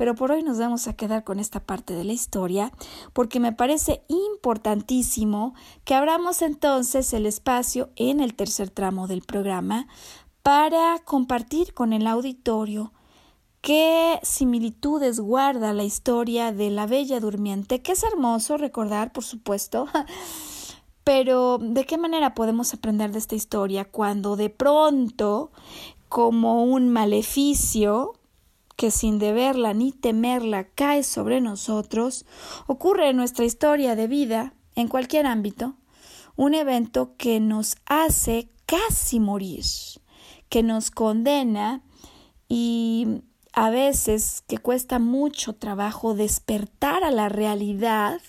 [0.00, 2.72] Pero por hoy nos vamos a quedar con esta parte de la historia
[3.12, 9.88] porque me parece importantísimo que abramos entonces el espacio en el tercer tramo del programa
[10.42, 12.92] para compartir con el auditorio
[13.60, 19.86] qué similitudes guarda la historia de la Bella Durmiente, que es hermoso recordar, por supuesto,
[21.04, 25.50] pero de qué manera podemos aprender de esta historia cuando de pronto,
[26.08, 28.14] como un maleficio,
[28.76, 32.24] que sin deberla ni temerla cae sobre nosotros,
[32.66, 35.74] ocurre en nuestra historia de vida, en cualquier ámbito,
[36.36, 39.64] un evento que nos hace casi morir
[40.50, 41.80] que nos condena
[42.48, 43.22] y
[43.52, 48.20] a veces que cuesta mucho trabajo despertar a la realidad.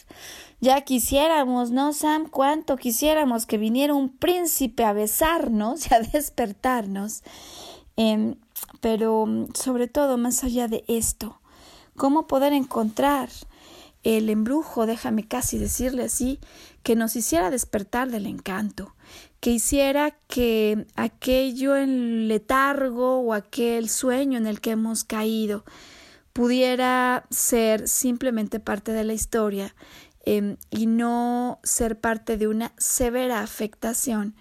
[0.61, 2.29] Ya quisiéramos, ¿no, Sam?
[2.29, 7.23] ¿Cuánto quisiéramos que viniera un príncipe a besarnos y a despertarnos?
[7.97, 8.35] Em,
[8.79, 11.41] pero sobre todo, más allá de esto,
[11.95, 13.29] ¿cómo poder encontrar
[14.03, 16.39] el embrujo, déjame casi decirle así,
[16.83, 18.95] que nos hiciera despertar del encanto,
[19.41, 25.65] que hiciera que aquello en letargo o aquel sueño en el que hemos caído
[26.31, 29.75] pudiera ser simplemente parte de la historia
[30.25, 34.35] em, y no ser parte de una severa afectación,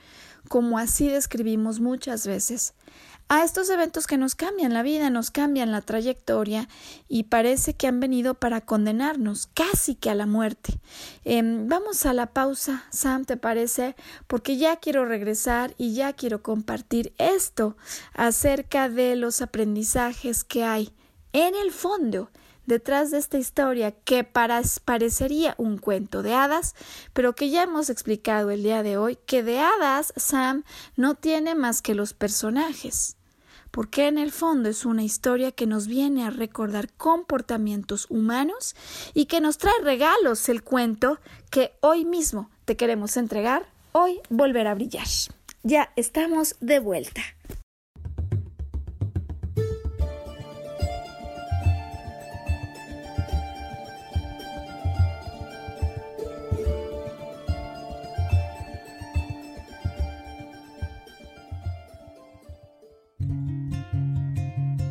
[0.49, 2.75] como así describimos muchas veces
[3.31, 6.68] a estos eventos que nos cambian la vida, nos cambian la trayectoria
[7.07, 10.81] y parece que han venido para condenarnos casi que a la muerte.
[11.24, 13.95] Em, vamos a la pausa, Sam, ¿te parece?
[14.26, 17.76] Porque ya quiero regresar y ya quiero compartir esto
[18.14, 20.93] acerca de los aprendizajes que hay
[21.33, 22.33] en el fondo
[22.66, 26.74] detrás de esta historia que para, parecería un cuento de hadas,
[27.12, 30.64] pero que ya hemos explicado el día de hoy que de hadas Sam
[30.97, 33.18] no tiene más que los personajes
[33.71, 38.75] porque en el fondo es una historia que nos viene a recordar comportamientos humanos
[39.14, 41.18] y que nos trae regalos el cuento
[41.51, 45.07] que hoy mismo te queremos entregar, hoy volver a brillar.
[45.62, 47.23] Ya estamos de vuelta.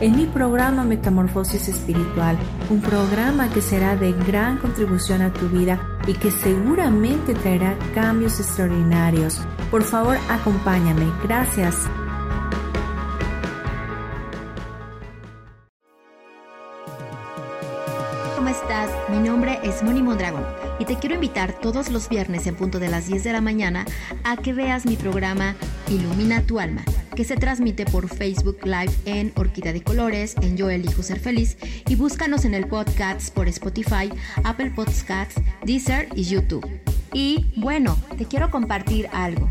[0.00, 2.38] en mi programa Metamorfosis Espiritual,
[2.70, 8.38] un programa que será de gran contribución a tu vida y que seguramente traerá cambios
[8.38, 9.40] extraordinarios.
[9.70, 11.06] Por favor, acompáñame.
[11.24, 11.76] Gracias.
[18.36, 18.90] ¿Cómo estás?
[19.10, 20.44] Mi nombre es Moni Mondragón
[20.78, 23.84] y te quiero invitar todos los viernes en punto de las 10 de la mañana
[24.22, 25.56] a que veas mi programa
[25.88, 26.84] Ilumina tu alma
[27.18, 31.56] que se transmite por Facebook Live en Orquídea de Colores, en Yo Elijo Ser Feliz
[31.88, 34.08] y búscanos en el podcast por Spotify,
[34.44, 36.64] Apple Podcasts, Deezer y YouTube.
[37.12, 39.50] Y bueno, te quiero compartir algo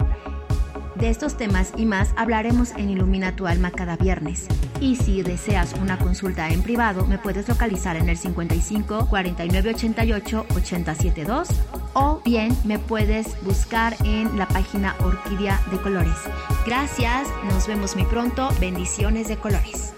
[0.95, 4.47] De estos temas y más hablaremos en Ilumina tu alma cada viernes.
[4.79, 10.45] Y si deseas una consulta en privado, me puedes localizar en el 55 49 88
[10.49, 11.47] 872
[11.93, 16.17] o bien me puedes buscar en la página Orquídea de Colores.
[16.65, 18.49] Gracias, nos vemos muy pronto.
[18.59, 19.93] Bendiciones de colores.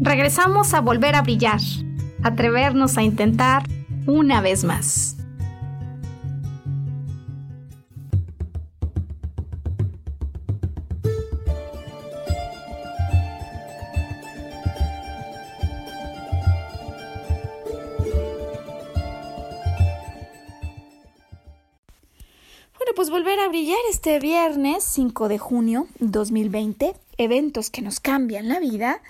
[0.00, 1.60] Regresamos a volver a brillar,
[2.22, 3.64] atrevernos a intentar
[4.06, 5.17] una vez más.
[23.08, 28.60] Pues volver a brillar este viernes 5 de junio 2020, eventos que nos cambian la
[28.60, 29.00] vida.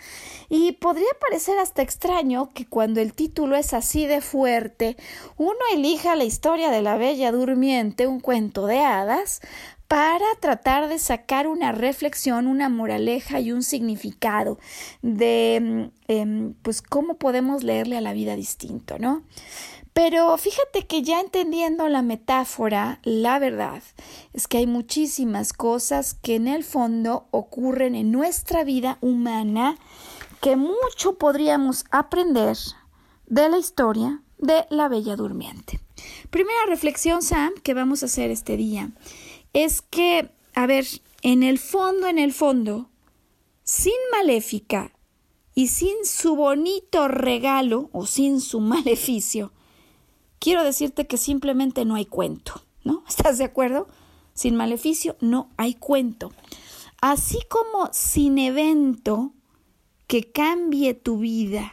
[0.49, 4.97] Y podría parecer hasta extraño que cuando el título es así de fuerte,
[5.37, 9.41] uno elija la historia de la Bella Durmiente, un cuento de hadas,
[9.89, 14.59] para tratar de sacar una reflexión, una moraleja y un significado
[15.03, 19.23] de mm, em, pues cómo podemos leerle a la vida distinto, ¿no?
[19.99, 23.83] Pero fíjate que ya entendiendo la metáfora, la verdad
[24.33, 29.77] es que hay muchísimas cosas que en el fondo ocurren en nuestra vida humana
[30.41, 32.57] que mucho podríamos aprender
[33.27, 35.81] de la historia de la Bella Durmiente.
[36.31, 38.93] Primera reflexión, Sam, que vamos a hacer este día,
[39.53, 40.87] es que, a ver,
[41.23, 42.89] en el fondo, en el fondo,
[43.65, 44.93] sin Maléfica
[45.57, 49.51] y sin su bonito regalo o sin su maleficio,
[50.39, 53.05] quiero decirte que simplemente no hay cuento, ¿no?
[53.09, 53.89] ¿Estás de acuerdo?
[54.35, 56.33] Sin maleficio no hay cuento.
[57.01, 59.33] Así como sin evento
[60.07, 61.73] que cambie tu vida,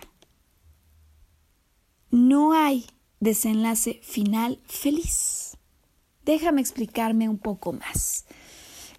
[2.12, 2.86] no hay
[3.20, 5.58] desenlace final feliz.
[6.24, 8.26] Déjame explicarme un poco más.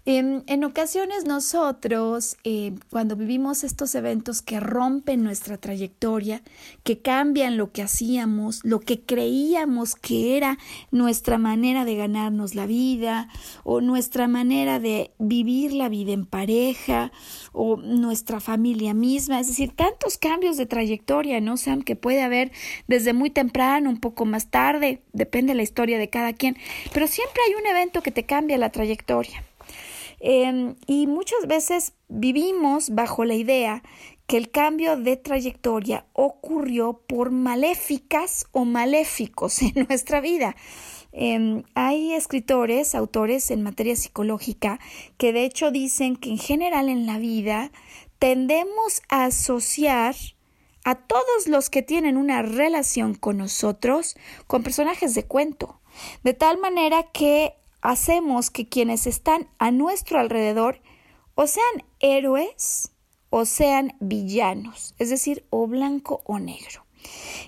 [0.09, 6.43] En, ocasiones nosotros, eh, cuando vivimos estos eventos que rompen nuestra trayectoria,
[6.85, 10.59] que cambian lo que hacíamos, lo que creíamos que era
[10.93, 13.29] nuestra manera de ganarnos la vida,
[13.65, 17.11] o nuestra manera de vivir la vida en pareja,
[17.51, 21.83] o nuestra familia misma, es decir, tantos cambios de trayectoria, ¿no, Sam?
[21.83, 22.53] Que puede haber
[22.87, 26.57] desde muy temprano, un poco más tarde, depende de la historia de cada quien,
[26.93, 29.46] pero siempre hay un evento que te cambia la trayectoria.
[30.29, 33.85] Em, y muchas veces vivimos bajo la idea
[34.27, 40.57] que el cambio de trayectoria ocurrió por maléficas o maléficos en nuestra vida.
[41.13, 44.81] Em, hay escritores, autores en materia psicológica
[45.17, 47.71] que de hecho dicen que en general en la vida
[48.19, 50.17] tendemos a asociar
[50.83, 54.17] a todos los que tienen una relación con nosotros
[54.49, 55.81] con personajes de cuento,
[56.25, 60.81] de tal manera que hacemos que quienes están a nuestro alrededor
[61.35, 62.93] o sean héroes
[63.31, 66.87] o sean villanos, es decir, o blanco o negro.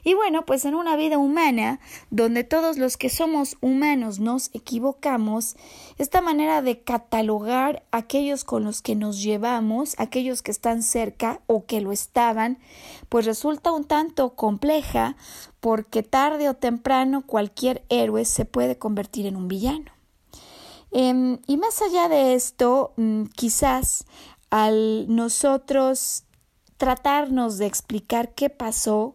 [0.05, 5.57] Y bueno, pues en una vida humana, donde todos los que somos humanos nos equivocamos,
[5.99, 11.66] esta manera de catalogar aquellos con los que nos llevamos, aquellos que están cerca o
[11.66, 12.59] que lo estaban,
[13.09, 15.16] pues resulta un tanto compleja
[15.61, 19.98] porque tarde o temprano cualquier héroe se puede convertir en un villano.
[20.91, 24.05] Em, y más allá de esto, mm, quizás
[24.51, 26.24] al nosotros
[26.76, 29.14] tratarnos de explicar qué pasó,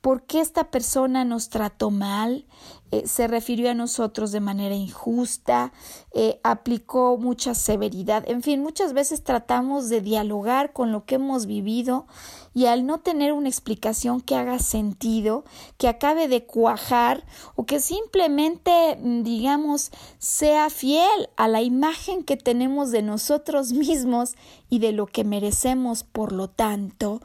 [0.00, 2.46] por qué esta persona nos trató mal,
[2.92, 5.72] eh, se refirió a nosotros de manera injusta,
[6.14, 11.46] eh, aplicó mucha severidad, en fin, muchas veces tratamos de dialogar con lo que hemos
[11.46, 12.06] vivido
[12.54, 15.44] y al no tener una explicación que haga sentido,
[15.78, 22.36] que acabe de cuajar o que simplemente, mm, digamos, sea fiel a la imagen que
[22.36, 24.36] tenemos de nosotros mismos
[24.70, 27.20] y de lo que merecemos, por lo tanto,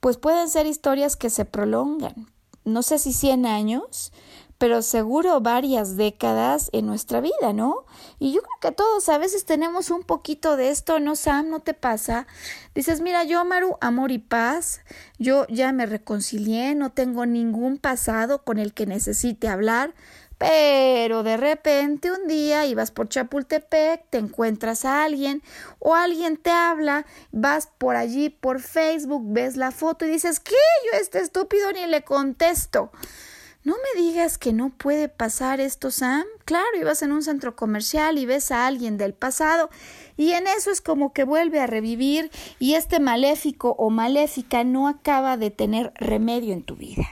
[0.00, 2.30] pues pueden ser historias que se prolongan.
[2.64, 4.12] No sé si 100 años,
[4.58, 7.84] pero seguro varias décadas en nuestra vida, ¿no?
[8.18, 11.50] Y yo creo que todos a veces tenemos un poquito de esto, ¿no, Sam?
[11.50, 12.26] ¿No te pasa?
[12.74, 14.80] Dices, mira, yo, Maru, amor y paz,
[15.18, 19.94] yo ya me reconcilié, no tengo ningún pasado con el que necesite hablar,
[20.38, 25.42] pero de repente un día ibas por Chapultepec, te encuentras a alguien
[25.78, 30.54] o alguien te habla, vas por allí por Facebook, ves la foto y dices, ¿qué?
[30.84, 32.90] Yo este estúpido ni le contesto.
[33.66, 36.22] No me digas que no puede pasar esto, Sam.
[36.44, 39.70] Claro, ibas en un centro comercial y ves a alguien del pasado
[40.16, 44.86] y en eso es como que vuelve a revivir y este maléfico o maléfica no
[44.86, 47.08] acaba de tener remedio en tu vida.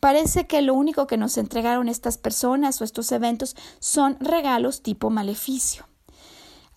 [0.00, 5.10] Parece que lo único que nos entregaron estas personas o estos eventos son regalos tipo
[5.10, 5.86] maleficio.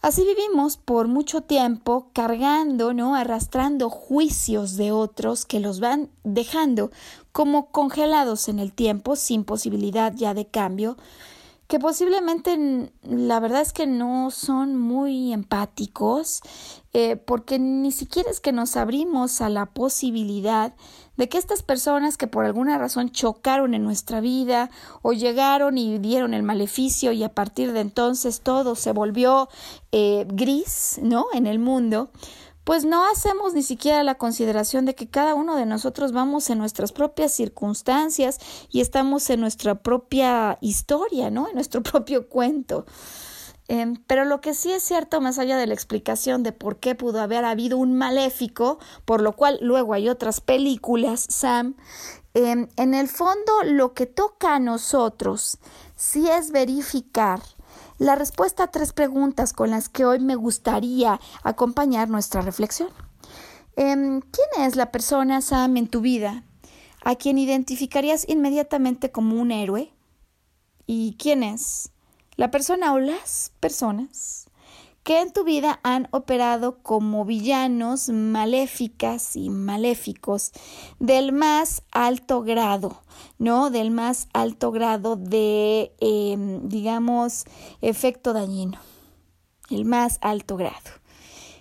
[0.03, 3.15] Así vivimos por mucho tiempo cargando, ¿no?
[3.15, 6.91] arrastrando juicios de otros que los van dejando
[7.37, 10.97] como congelados en el tiempo sin posibilidad ya de cambio,
[11.67, 16.41] que posiblemente la verdad es que no son muy empáticos,
[16.93, 20.73] eh, porque ni siquiera es que nos abrimos a la posibilidad
[21.15, 24.71] de que estas personas que por alguna razón chocaron en nuestra vida
[25.03, 29.47] o llegaron y dieron el maleficio y a partir de entonces todo se volvió
[29.91, 31.27] eh, gris, ¿no?
[31.33, 32.09] En el mundo,
[32.67, 36.57] pues no hacemos ni siquiera la consideración de que cada uno de nosotros vamos en
[36.57, 38.39] nuestras propias circunstancias
[38.69, 41.47] y estamos en nuestra propia historia, ¿no?
[41.47, 42.85] En nuestro propio cuento.
[43.69, 46.93] Em, pero lo que sí es cierto, más allá de la explicación de por qué
[46.93, 51.77] pudo haber habido un maléfico, por lo cual luego hay otras películas, Sam,
[52.33, 55.57] em, en el fondo lo que toca a nosotros
[55.95, 57.39] sí es verificar
[57.97, 62.89] la respuesta a tres preguntas con las que hoy me gustaría acompañar nuestra reflexión.
[63.75, 66.43] Em, ¿Quién es la persona, Sam, en tu vida
[67.03, 69.93] a quien identificarías inmediatamente como un héroe?
[70.85, 71.91] ¿Y quién es
[72.35, 74.47] la persona o las personas
[75.07, 80.51] que en tu vida han operado como villanos maléficas y maléficos
[80.99, 83.01] del más alto grado,
[83.39, 83.69] ¿no?
[83.69, 87.45] Del más alto grado de, em, digamos,
[87.79, 88.79] efecto dañino,
[89.69, 90.91] el más alto grado.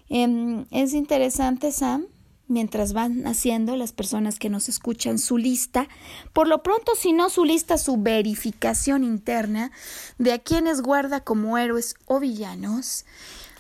[0.09, 2.09] Em, es interesante, Sam,
[2.49, 5.88] mientras van haciendo las personas que nos escuchan su lista,
[6.32, 9.72] por lo pronto, si no su lista, su verificación interna
[10.18, 13.05] de a quienes guarda como héroes o villanos,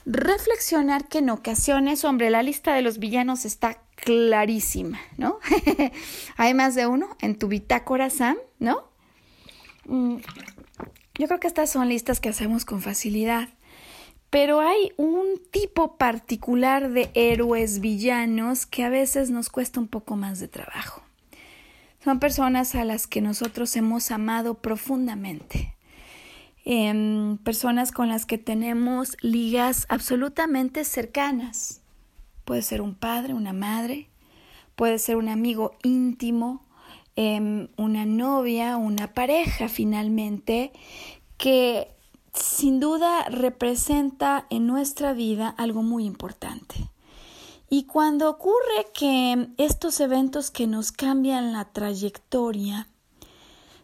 [0.04, 5.38] reflexionar que en ocasiones, hombre, la lista de los villanos está clarísima, ¿no?
[6.36, 8.84] Hay más de uno en tu bitácora, Sam, ¿no?
[9.86, 10.18] Mm,
[11.18, 13.48] yo creo que estas son listas que hacemos con facilidad.
[14.36, 20.14] Pero hay un tipo particular de héroes villanos que a veces nos cuesta un poco
[20.14, 21.00] más de trabajo.
[22.04, 25.74] Son personas a las que nosotros hemos amado profundamente.
[26.66, 31.80] Em, personas con las que tenemos ligas absolutamente cercanas.
[32.44, 34.10] Puede ser un padre, una madre,
[34.74, 36.62] puede ser un amigo íntimo,
[37.16, 40.72] em, una novia, una pareja finalmente,
[41.38, 41.95] que
[42.36, 46.90] sin duda representa en nuestra vida algo muy importante.
[47.68, 52.86] Y cuando ocurre que estos eventos que nos cambian la trayectoria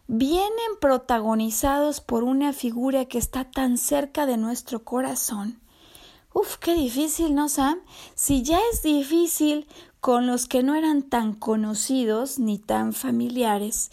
[0.07, 5.59] vienen protagonizados por una figura que está tan cerca de nuestro corazón,
[6.35, 7.79] Uf, qué difícil, ¿no, Sam?
[8.15, 9.67] Si ya es difícil
[9.99, 13.91] con los que no eran tan conocidos ni tan familiares,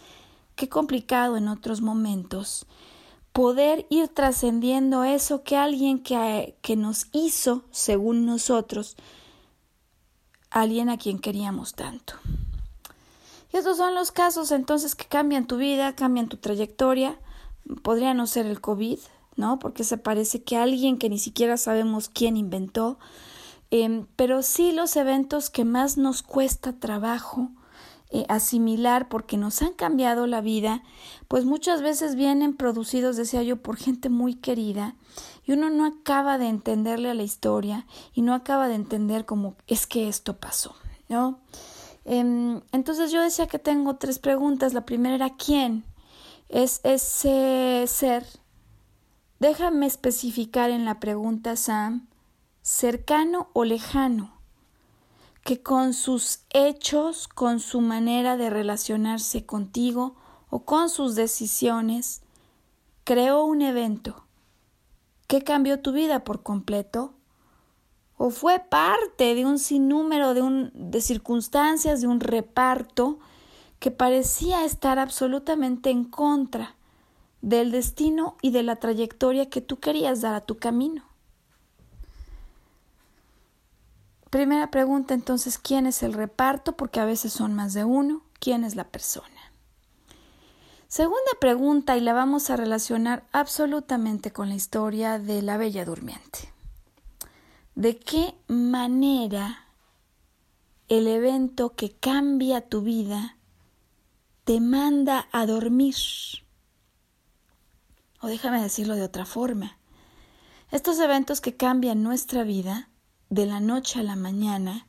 [0.56, 2.66] qué complicado en otros momentos
[3.32, 8.96] poder ir trascendiendo eso que alguien que, que nos hizo, según nosotros,
[10.50, 12.14] alguien a quien queríamos tanto.
[13.52, 17.18] Y estos son los casos entonces que cambian tu vida, cambian tu trayectoria.
[17.82, 18.98] Podría no ser el COVID,
[19.36, 19.58] ¿no?
[19.58, 22.98] Porque se parece que alguien que ni siquiera sabemos quién inventó.
[23.70, 27.50] Em, pero sí los eventos que más nos cuesta trabajo
[28.12, 30.82] eh, asimilar porque nos han cambiado la vida,
[31.28, 34.96] pues muchas veces vienen producidos, decía yo, por gente muy querida
[35.44, 39.54] y uno no acaba de entenderle a la historia y no acaba de entender cómo
[39.68, 40.74] es que esto pasó,
[41.08, 41.38] ¿no?
[42.04, 44.74] Em, entonces yo decía que tengo tres preguntas.
[44.74, 45.84] La primera era ¿quién
[46.48, 48.26] es ese ser?
[49.38, 52.08] Déjame especificar en la pregunta, Sam,
[52.60, 54.39] cercano o lejano
[55.44, 60.14] que con sus hechos, con su manera de relacionarse contigo
[60.50, 62.22] o con sus decisiones,
[63.04, 64.24] creó un evento
[65.26, 67.14] que cambió tu vida por completo
[68.16, 73.18] o fue parte de un sinnúmero de, un, de circunstancias, de un reparto
[73.78, 76.76] que parecía estar absolutamente en contra
[77.40, 81.09] del destino y de la trayectoria que tú querías dar a tu camino.
[84.30, 86.76] Primera pregunta entonces, ¿quién es el reparto?
[86.76, 88.22] Porque a veces son más de uno.
[88.38, 89.26] ¿Quién es la persona?
[90.86, 96.52] Segunda pregunta, y la vamos a relacionar absolutamente con la historia de la Bella Durmiente.
[97.74, 99.66] ¿De qué manera
[100.88, 103.36] el evento que cambia tu vida
[104.44, 105.94] te manda a dormir?
[108.20, 109.76] O déjame decirlo de otra forma.
[110.70, 112.89] Estos eventos que cambian nuestra vida
[113.30, 114.86] de la noche a la mañana,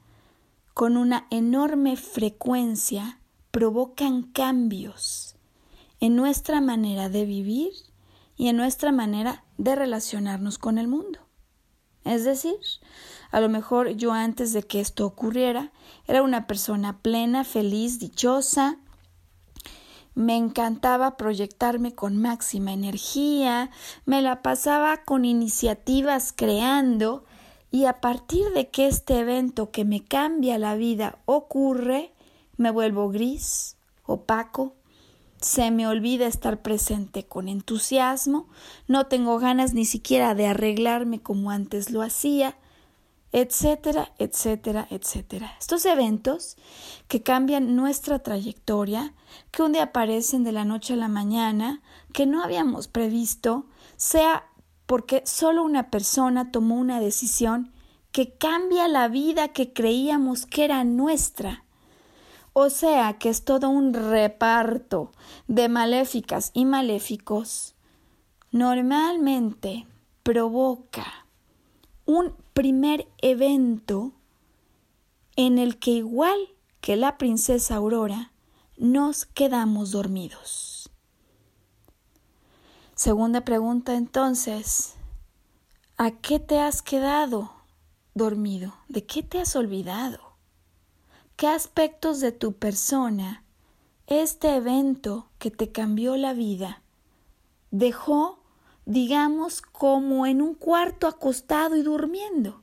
[0.73, 3.19] con una enorme frecuencia,
[3.51, 5.35] provocan cambios
[5.99, 7.71] en nuestra manera de vivir
[8.35, 11.19] y en nuestra manera de relacionarnos con el mundo.
[12.03, 12.55] Es decir,
[13.29, 15.71] a lo mejor yo antes de que esto ocurriera
[16.07, 18.79] era una persona plena, feliz, dichosa,
[20.15, 23.69] me encantaba proyectarme con máxima energía,
[24.05, 27.23] me la pasaba con iniciativas creando
[27.71, 32.13] y a partir de que este evento que me cambia la vida ocurre,
[32.57, 34.75] me vuelvo gris, opaco,
[35.39, 38.47] se me olvida estar presente con entusiasmo,
[38.87, 42.57] no tengo ganas ni siquiera de arreglarme como antes lo hacía,
[43.31, 45.55] etcétera, etcétera, etcétera.
[45.59, 46.57] Estos eventos
[47.07, 49.13] que cambian nuestra trayectoria,
[49.51, 51.81] que un día aparecen de la noche a la mañana,
[52.13, 53.65] que no habíamos previsto,
[53.95, 54.43] sea
[54.85, 57.71] porque solo una persona tomó una decisión
[58.11, 61.63] que cambia la vida que creíamos que era nuestra.
[62.53, 65.11] O sea que es todo un reparto
[65.47, 67.75] de maléficas y maléficos.
[68.51, 69.87] Normalmente
[70.23, 71.25] provoca
[72.05, 74.11] un primer evento
[75.37, 76.37] en el que igual
[76.81, 78.33] que la princesa Aurora
[78.77, 80.80] nos quedamos dormidos.
[83.03, 84.93] Segunda pregunta entonces,
[85.97, 87.51] ¿a qué te has quedado
[88.13, 88.75] dormido?
[88.89, 90.19] ¿De qué te has olvidado?
[91.35, 93.43] ¿Qué aspectos de tu persona
[94.05, 96.83] este evento que te cambió la vida
[97.71, 98.37] dejó,
[98.85, 102.61] digamos, como en un cuarto acostado y durmiendo?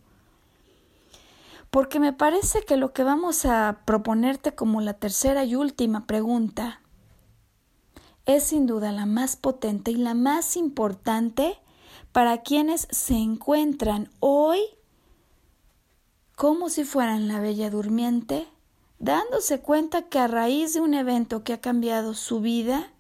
[1.69, 6.81] Porque me parece que lo que vamos a proponerte como la tercera y última pregunta
[8.29, 11.59] es sin duda la más potente y la más importante
[12.13, 14.61] para quienes se encuentran hoy
[16.37, 18.47] como si fueran la bella durmiente,
[18.99, 22.93] dándose cuenta que a raíz de un evento que ha cambiado su vida,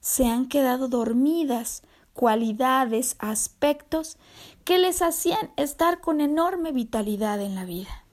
[0.00, 1.82] se han quedado dormidas
[2.14, 4.16] cualidades, aspectos
[4.64, 8.05] que les hacían estar con enorme vitalidad en la vida.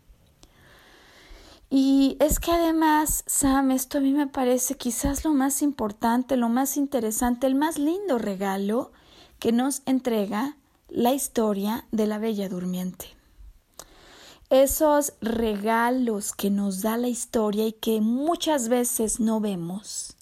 [1.76, 6.48] Y es que además, Sam, esto a mí me parece quizás lo más importante, lo
[6.48, 8.92] más interesante, el más lindo regalo
[9.40, 10.56] que nos entrega
[10.88, 13.08] la historia de la Bella Durmiente.
[14.52, 20.16] Esos regalos que nos da la historia y que muchas veces no vemos,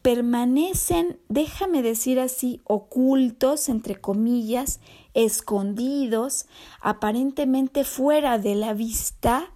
[0.00, 4.78] permanecen, déjame decir así, ocultos, entre comillas,
[5.14, 6.46] escondidos,
[6.80, 9.53] aparentemente fuera de la vista,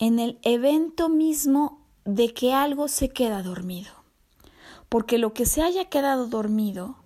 [0.00, 3.92] en el evento mismo de que algo se queda dormido.
[4.88, 6.96] Porque lo que se haya quedado dormido,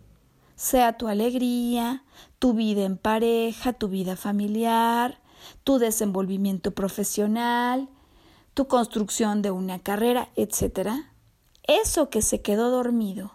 [0.55, 2.05] sea tu alegría,
[2.39, 5.21] tu vida en pareja, tu vida familiar,
[5.65, 7.89] tu desenvolvimiento profesional,
[8.55, 10.91] tu construcción de una carrera, etc.,
[11.65, 13.33] eso que se quedó dormido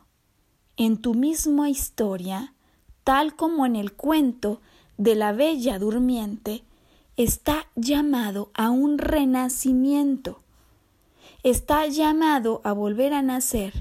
[0.78, 2.54] en tu misma historia,
[3.04, 4.62] tal como en el cuento
[4.98, 6.64] de la bella durmiente,
[7.20, 10.42] está llamado a un renacimiento,
[11.44, 13.74] está llamado a volver a nacer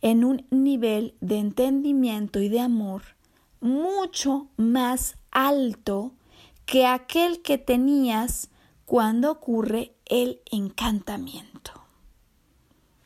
[0.00, 3.02] en un nivel de entendimiento y de amor
[3.60, 6.14] mucho más alto
[6.64, 8.48] que aquel que tenías
[8.86, 11.72] cuando ocurre el encantamiento.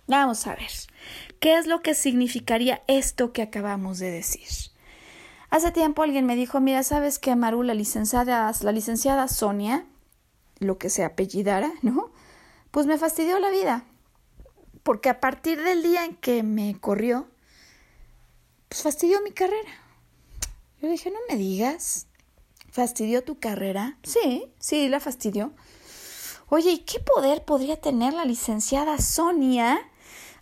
[0.06, 0.70] Vamos a ver,
[1.40, 4.73] ¿qué es lo que significaría esto que acabamos de decir?
[5.54, 9.86] Hace tiempo alguien me dijo, mira, ¿sabes qué, Maru, la licenciada, la licenciada Sonia,
[10.58, 12.10] lo que se apellidara, ¿no?
[12.72, 13.84] Pues me fastidió la vida.
[14.82, 17.28] Porque a partir del día en que me corrió,
[18.68, 19.70] pues fastidió mi carrera.
[20.82, 22.08] Yo dije, no me digas,
[22.72, 23.96] ¿fastidió tu carrera?
[24.02, 25.52] Sí, sí, la fastidió.
[26.48, 29.78] Oye, ¿y qué poder podría tener la licenciada Sonia?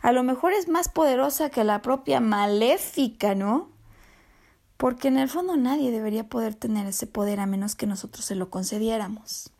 [0.00, 3.71] A lo mejor es más poderosa que la propia maléfica, ¿no?
[4.82, 8.34] Porque en el fondo nadie debería poder tener ese poder a menos que nosotros se
[8.34, 9.52] lo concediéramos.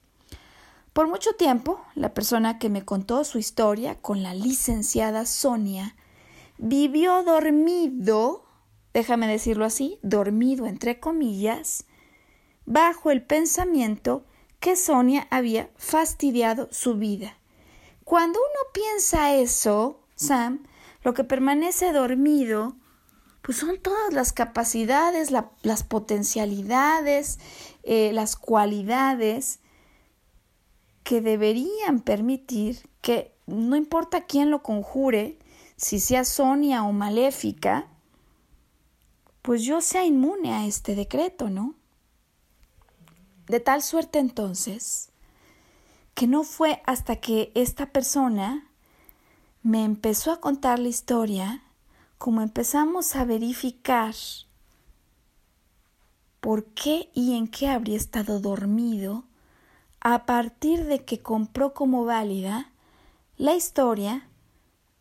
[0.92, 5.94] Por mucho tiempo, la persona que me contó su historia con la licenciada Sonia
[6.58, 8.46] vivió dormido,
[8.92, 11.84] déjame decirlo así, dormido entre comillas,
[12.66, 14.24] bajo el pensamiento
[14.58, 17.36] que Sonia había fastidiado su vida.
[18.02, 20.64] Cuando uno piensa eso, Sam,
[21.04, 22.74] lo que permanece dormido
[23.43, 27.38] pues son todas las capacidades, las potencialidades,
[27.82, 29.59] eh, las cualidades
[31.03, 35.38] que deberían permitir que no importa quién lo conjure,
[35.76, 37.88] si sea Sonia o maléfica,
[39.43, 41.74] pues yo sea inmune a este decreto, ¿no?
[43.49, 45.11] De tal suerte entonces
[46.14, 48.68] que no fue hasta que esta persona
[49.64, 51.62] me empezó a contar la historia
[52.22, 54.14] como empezamos a verificar
[56.40, 59.24] por qué y en qué habría estado dormido,
[60.00, 62.70] a partir de que compró como válida
[63.38, 64.28] la historia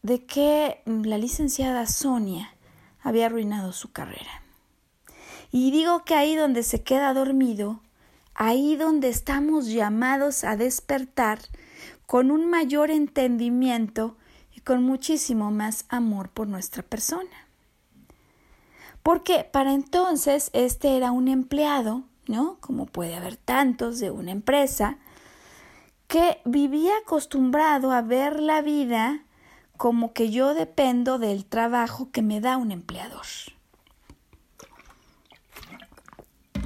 [0.02, 2.56] de que la licenciada Sonia
[3.04, 4.42] había arruinado su carrera.
[5.52, 7.82] Y digo que ahí donde se queda dormido,
[8.34, 11.38] ahí donde estamos llamados a despertar
[12.08, 14.18] con un mayor entendimiento
[14.60, 17.48] con muchísimo más amor por nuestra persona.
[19.02, 22.58] Porque para entonces este era un empleado, ¿no?
[22.60, 24.98] Como puede haber tantos de una empresa,
[26.08, 29.24] que vivía acostumbrado a ver la vida
[29.78, 33.26] como que yo dependo del trabajo que me da un empleador.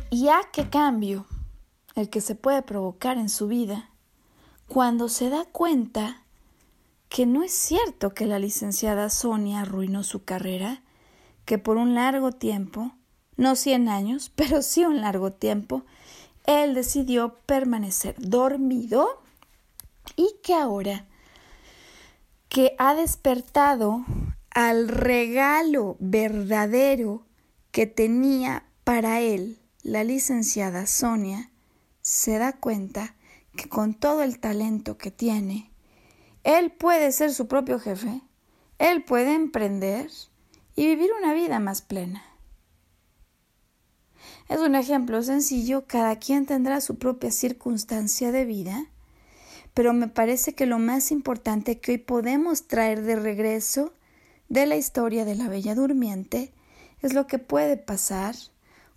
[0.10, 1.26] Y a qué cambio
[1.96, 3.90] el que se puede provocar en su vida
[4.68, 6.25] cuando se da cuenta
[7.10, 10.84] que no es cierto que la licenciada Sonia arruinó su carrera,
[11.46, 12.96] que por un largo tiempo,
[13.38, 15.86] no 100 años, pero sí un largo tiempo,
[16.46, 19.24] él decidió permanecer dormido
[20.16, 21.06] y que ahora
[22.50, 24.06] que ha despertado
[24.52, 27.26] al regalo verdadero
[27.72, 31.52] que tenía para él la licenciada Sonia,
[32.02, 33.16] se da cuenta
[33.58, 35.72] que con todo el talento que tiene,
[36.46, 38.22] él puede ser su propio jefe,
[38.78, 40.12] él puede emprender
[40.76, 42.24] y vivir una vida más plena.
[44.48, 48.86] Es un ejemplo sencillo, cada quien tendrá su propia circunstancia de vida,
[49.74, 53.92] pero me parece que lo más importante que hoy podemos traer de regreso
[54.48, 56.54] de la historia de la Bella Durmiente
[57.02, 58.36] es lo que puede pasar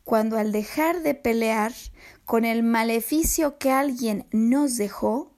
[0.05, 1.72] cuando al dejar de pelear
[2.26, 5.32] con el maleficio que alguien nos dejó,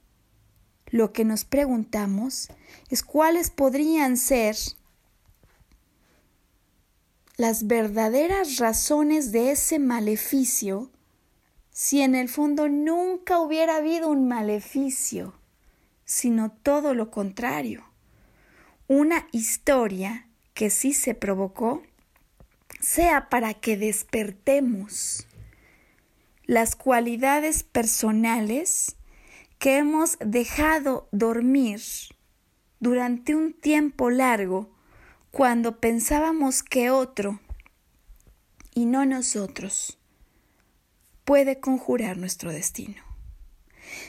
[0.90, 2.48] lo que nos preguntamos
[2.88, 4.56] es cuáles podrían ser
[7.36, 10.90] las verdaderas razones de ese maleficio
[11.70, 15.34] si en el fondo nunca hubiera habido un maleficio,
[16.04, 17.84] sino todo lo contrario,
[18.88, 21.82] una historia que sí se provocó,
[22.80, 25.26] sea para que despertemos
[26.44, 28.96] las cualidades personales
[29.60, 31.82] que hemos dejado dormir
[32.80, 34.70] durante un tiempo largo
[35.30, 37.40] cuando pensábamos que otro,
[38.74, 39.98] y no nosotros,
[41.26, 43.02] puede conjurar nuestro destino.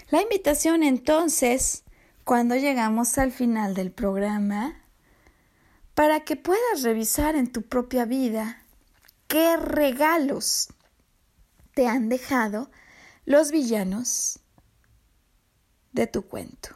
[0.10, 1.84] La invitación entonces,
[2.24, 4.82] cuando llegamos al final del programa,
[5.96, 8.64] para que puedas revisar en tu propia vida
[9.28, 10.70] qué regalos
[11.74, 12.72] te han dejado
[13.26, 14.41] los villanos
[15.92, 16.70] de tu cuento.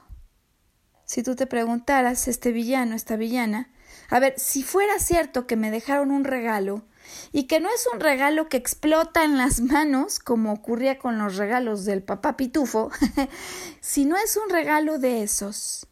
[1.06, 3.70] Si tú te preguntaras, este villano, esta villana,
[4.10, 6.84] a ver, si fuera cierto que me dejaron un regalo,
[7.32, 11.38] y que no es un regalo que explota en las manos, como ocurría con los
[11.38, 12.90] regalos del papá Pitufo,
[13.80, 15.88] sino es un regalo de esos.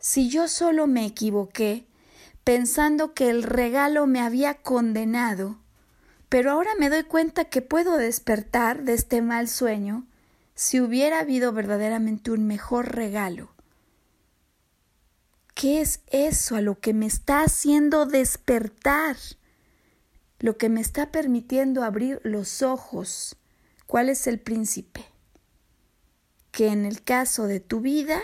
[0.00, 1.86] Si yo solo me equivoqué,
[2.42, 5.58] pensando que el regalo me había condenado,
[6.28, 10.07] pero ahora me doy cuenta que puedo despertar de este mal sueño
[10.58, 13.48] si hubiera habido verdaderamente un mejor regalo.
[15.54, 19.16] ¿Qué es eso a lo que me está haciendo despertar?
[20.40, 23.36] Lo que me está permitiendo abrir los ojos.
[23.86, 25.06] ¿Cuál es el príncipe?
[26.50, 28.20] Que en el caso de tu vida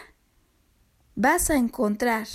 [1.14, 2.26] vas a encontrar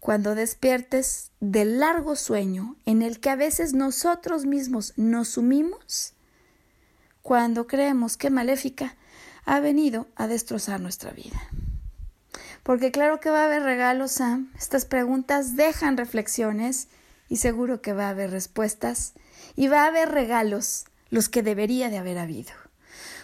[0.00, 6.14] cuando despiertes del largo sueño en el que a veces nosotros mismos nos sumimos
[7.22, 8.96] cuando creemos que Maléfica
[9.44, 11.40] ha venido a destrozar nuestra vida.
[12.62, 14.52] Porque claro que va a haber regalos, Sam.
[14.58, 16.88] Estas preguntas dejan reflexiones
[17.28, 19.14] y seguro que va a haber respuestas
[19.56, 22.52] y va a haber regalos, los que debería de haber habido.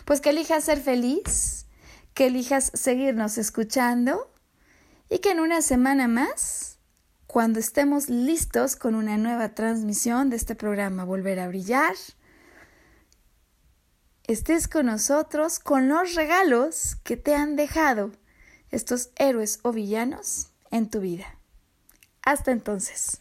[0.04, 1.66] Pues que elijas ser feliz,
[2.14, 4.32] que elijas seguirnos escuchando
[5.08, 6.78] y que en una semana más,
[7.26, 11.94] cuando estemos listos con una nueva transmisión de este programa Volver a Brillar,
[14.26, 18.12] estés con nosotros con los regalos que te han dejado
[18.70, 21.38] estos héroes o villanos en tu vida.
[22.22, 23.20] Hasta entonces.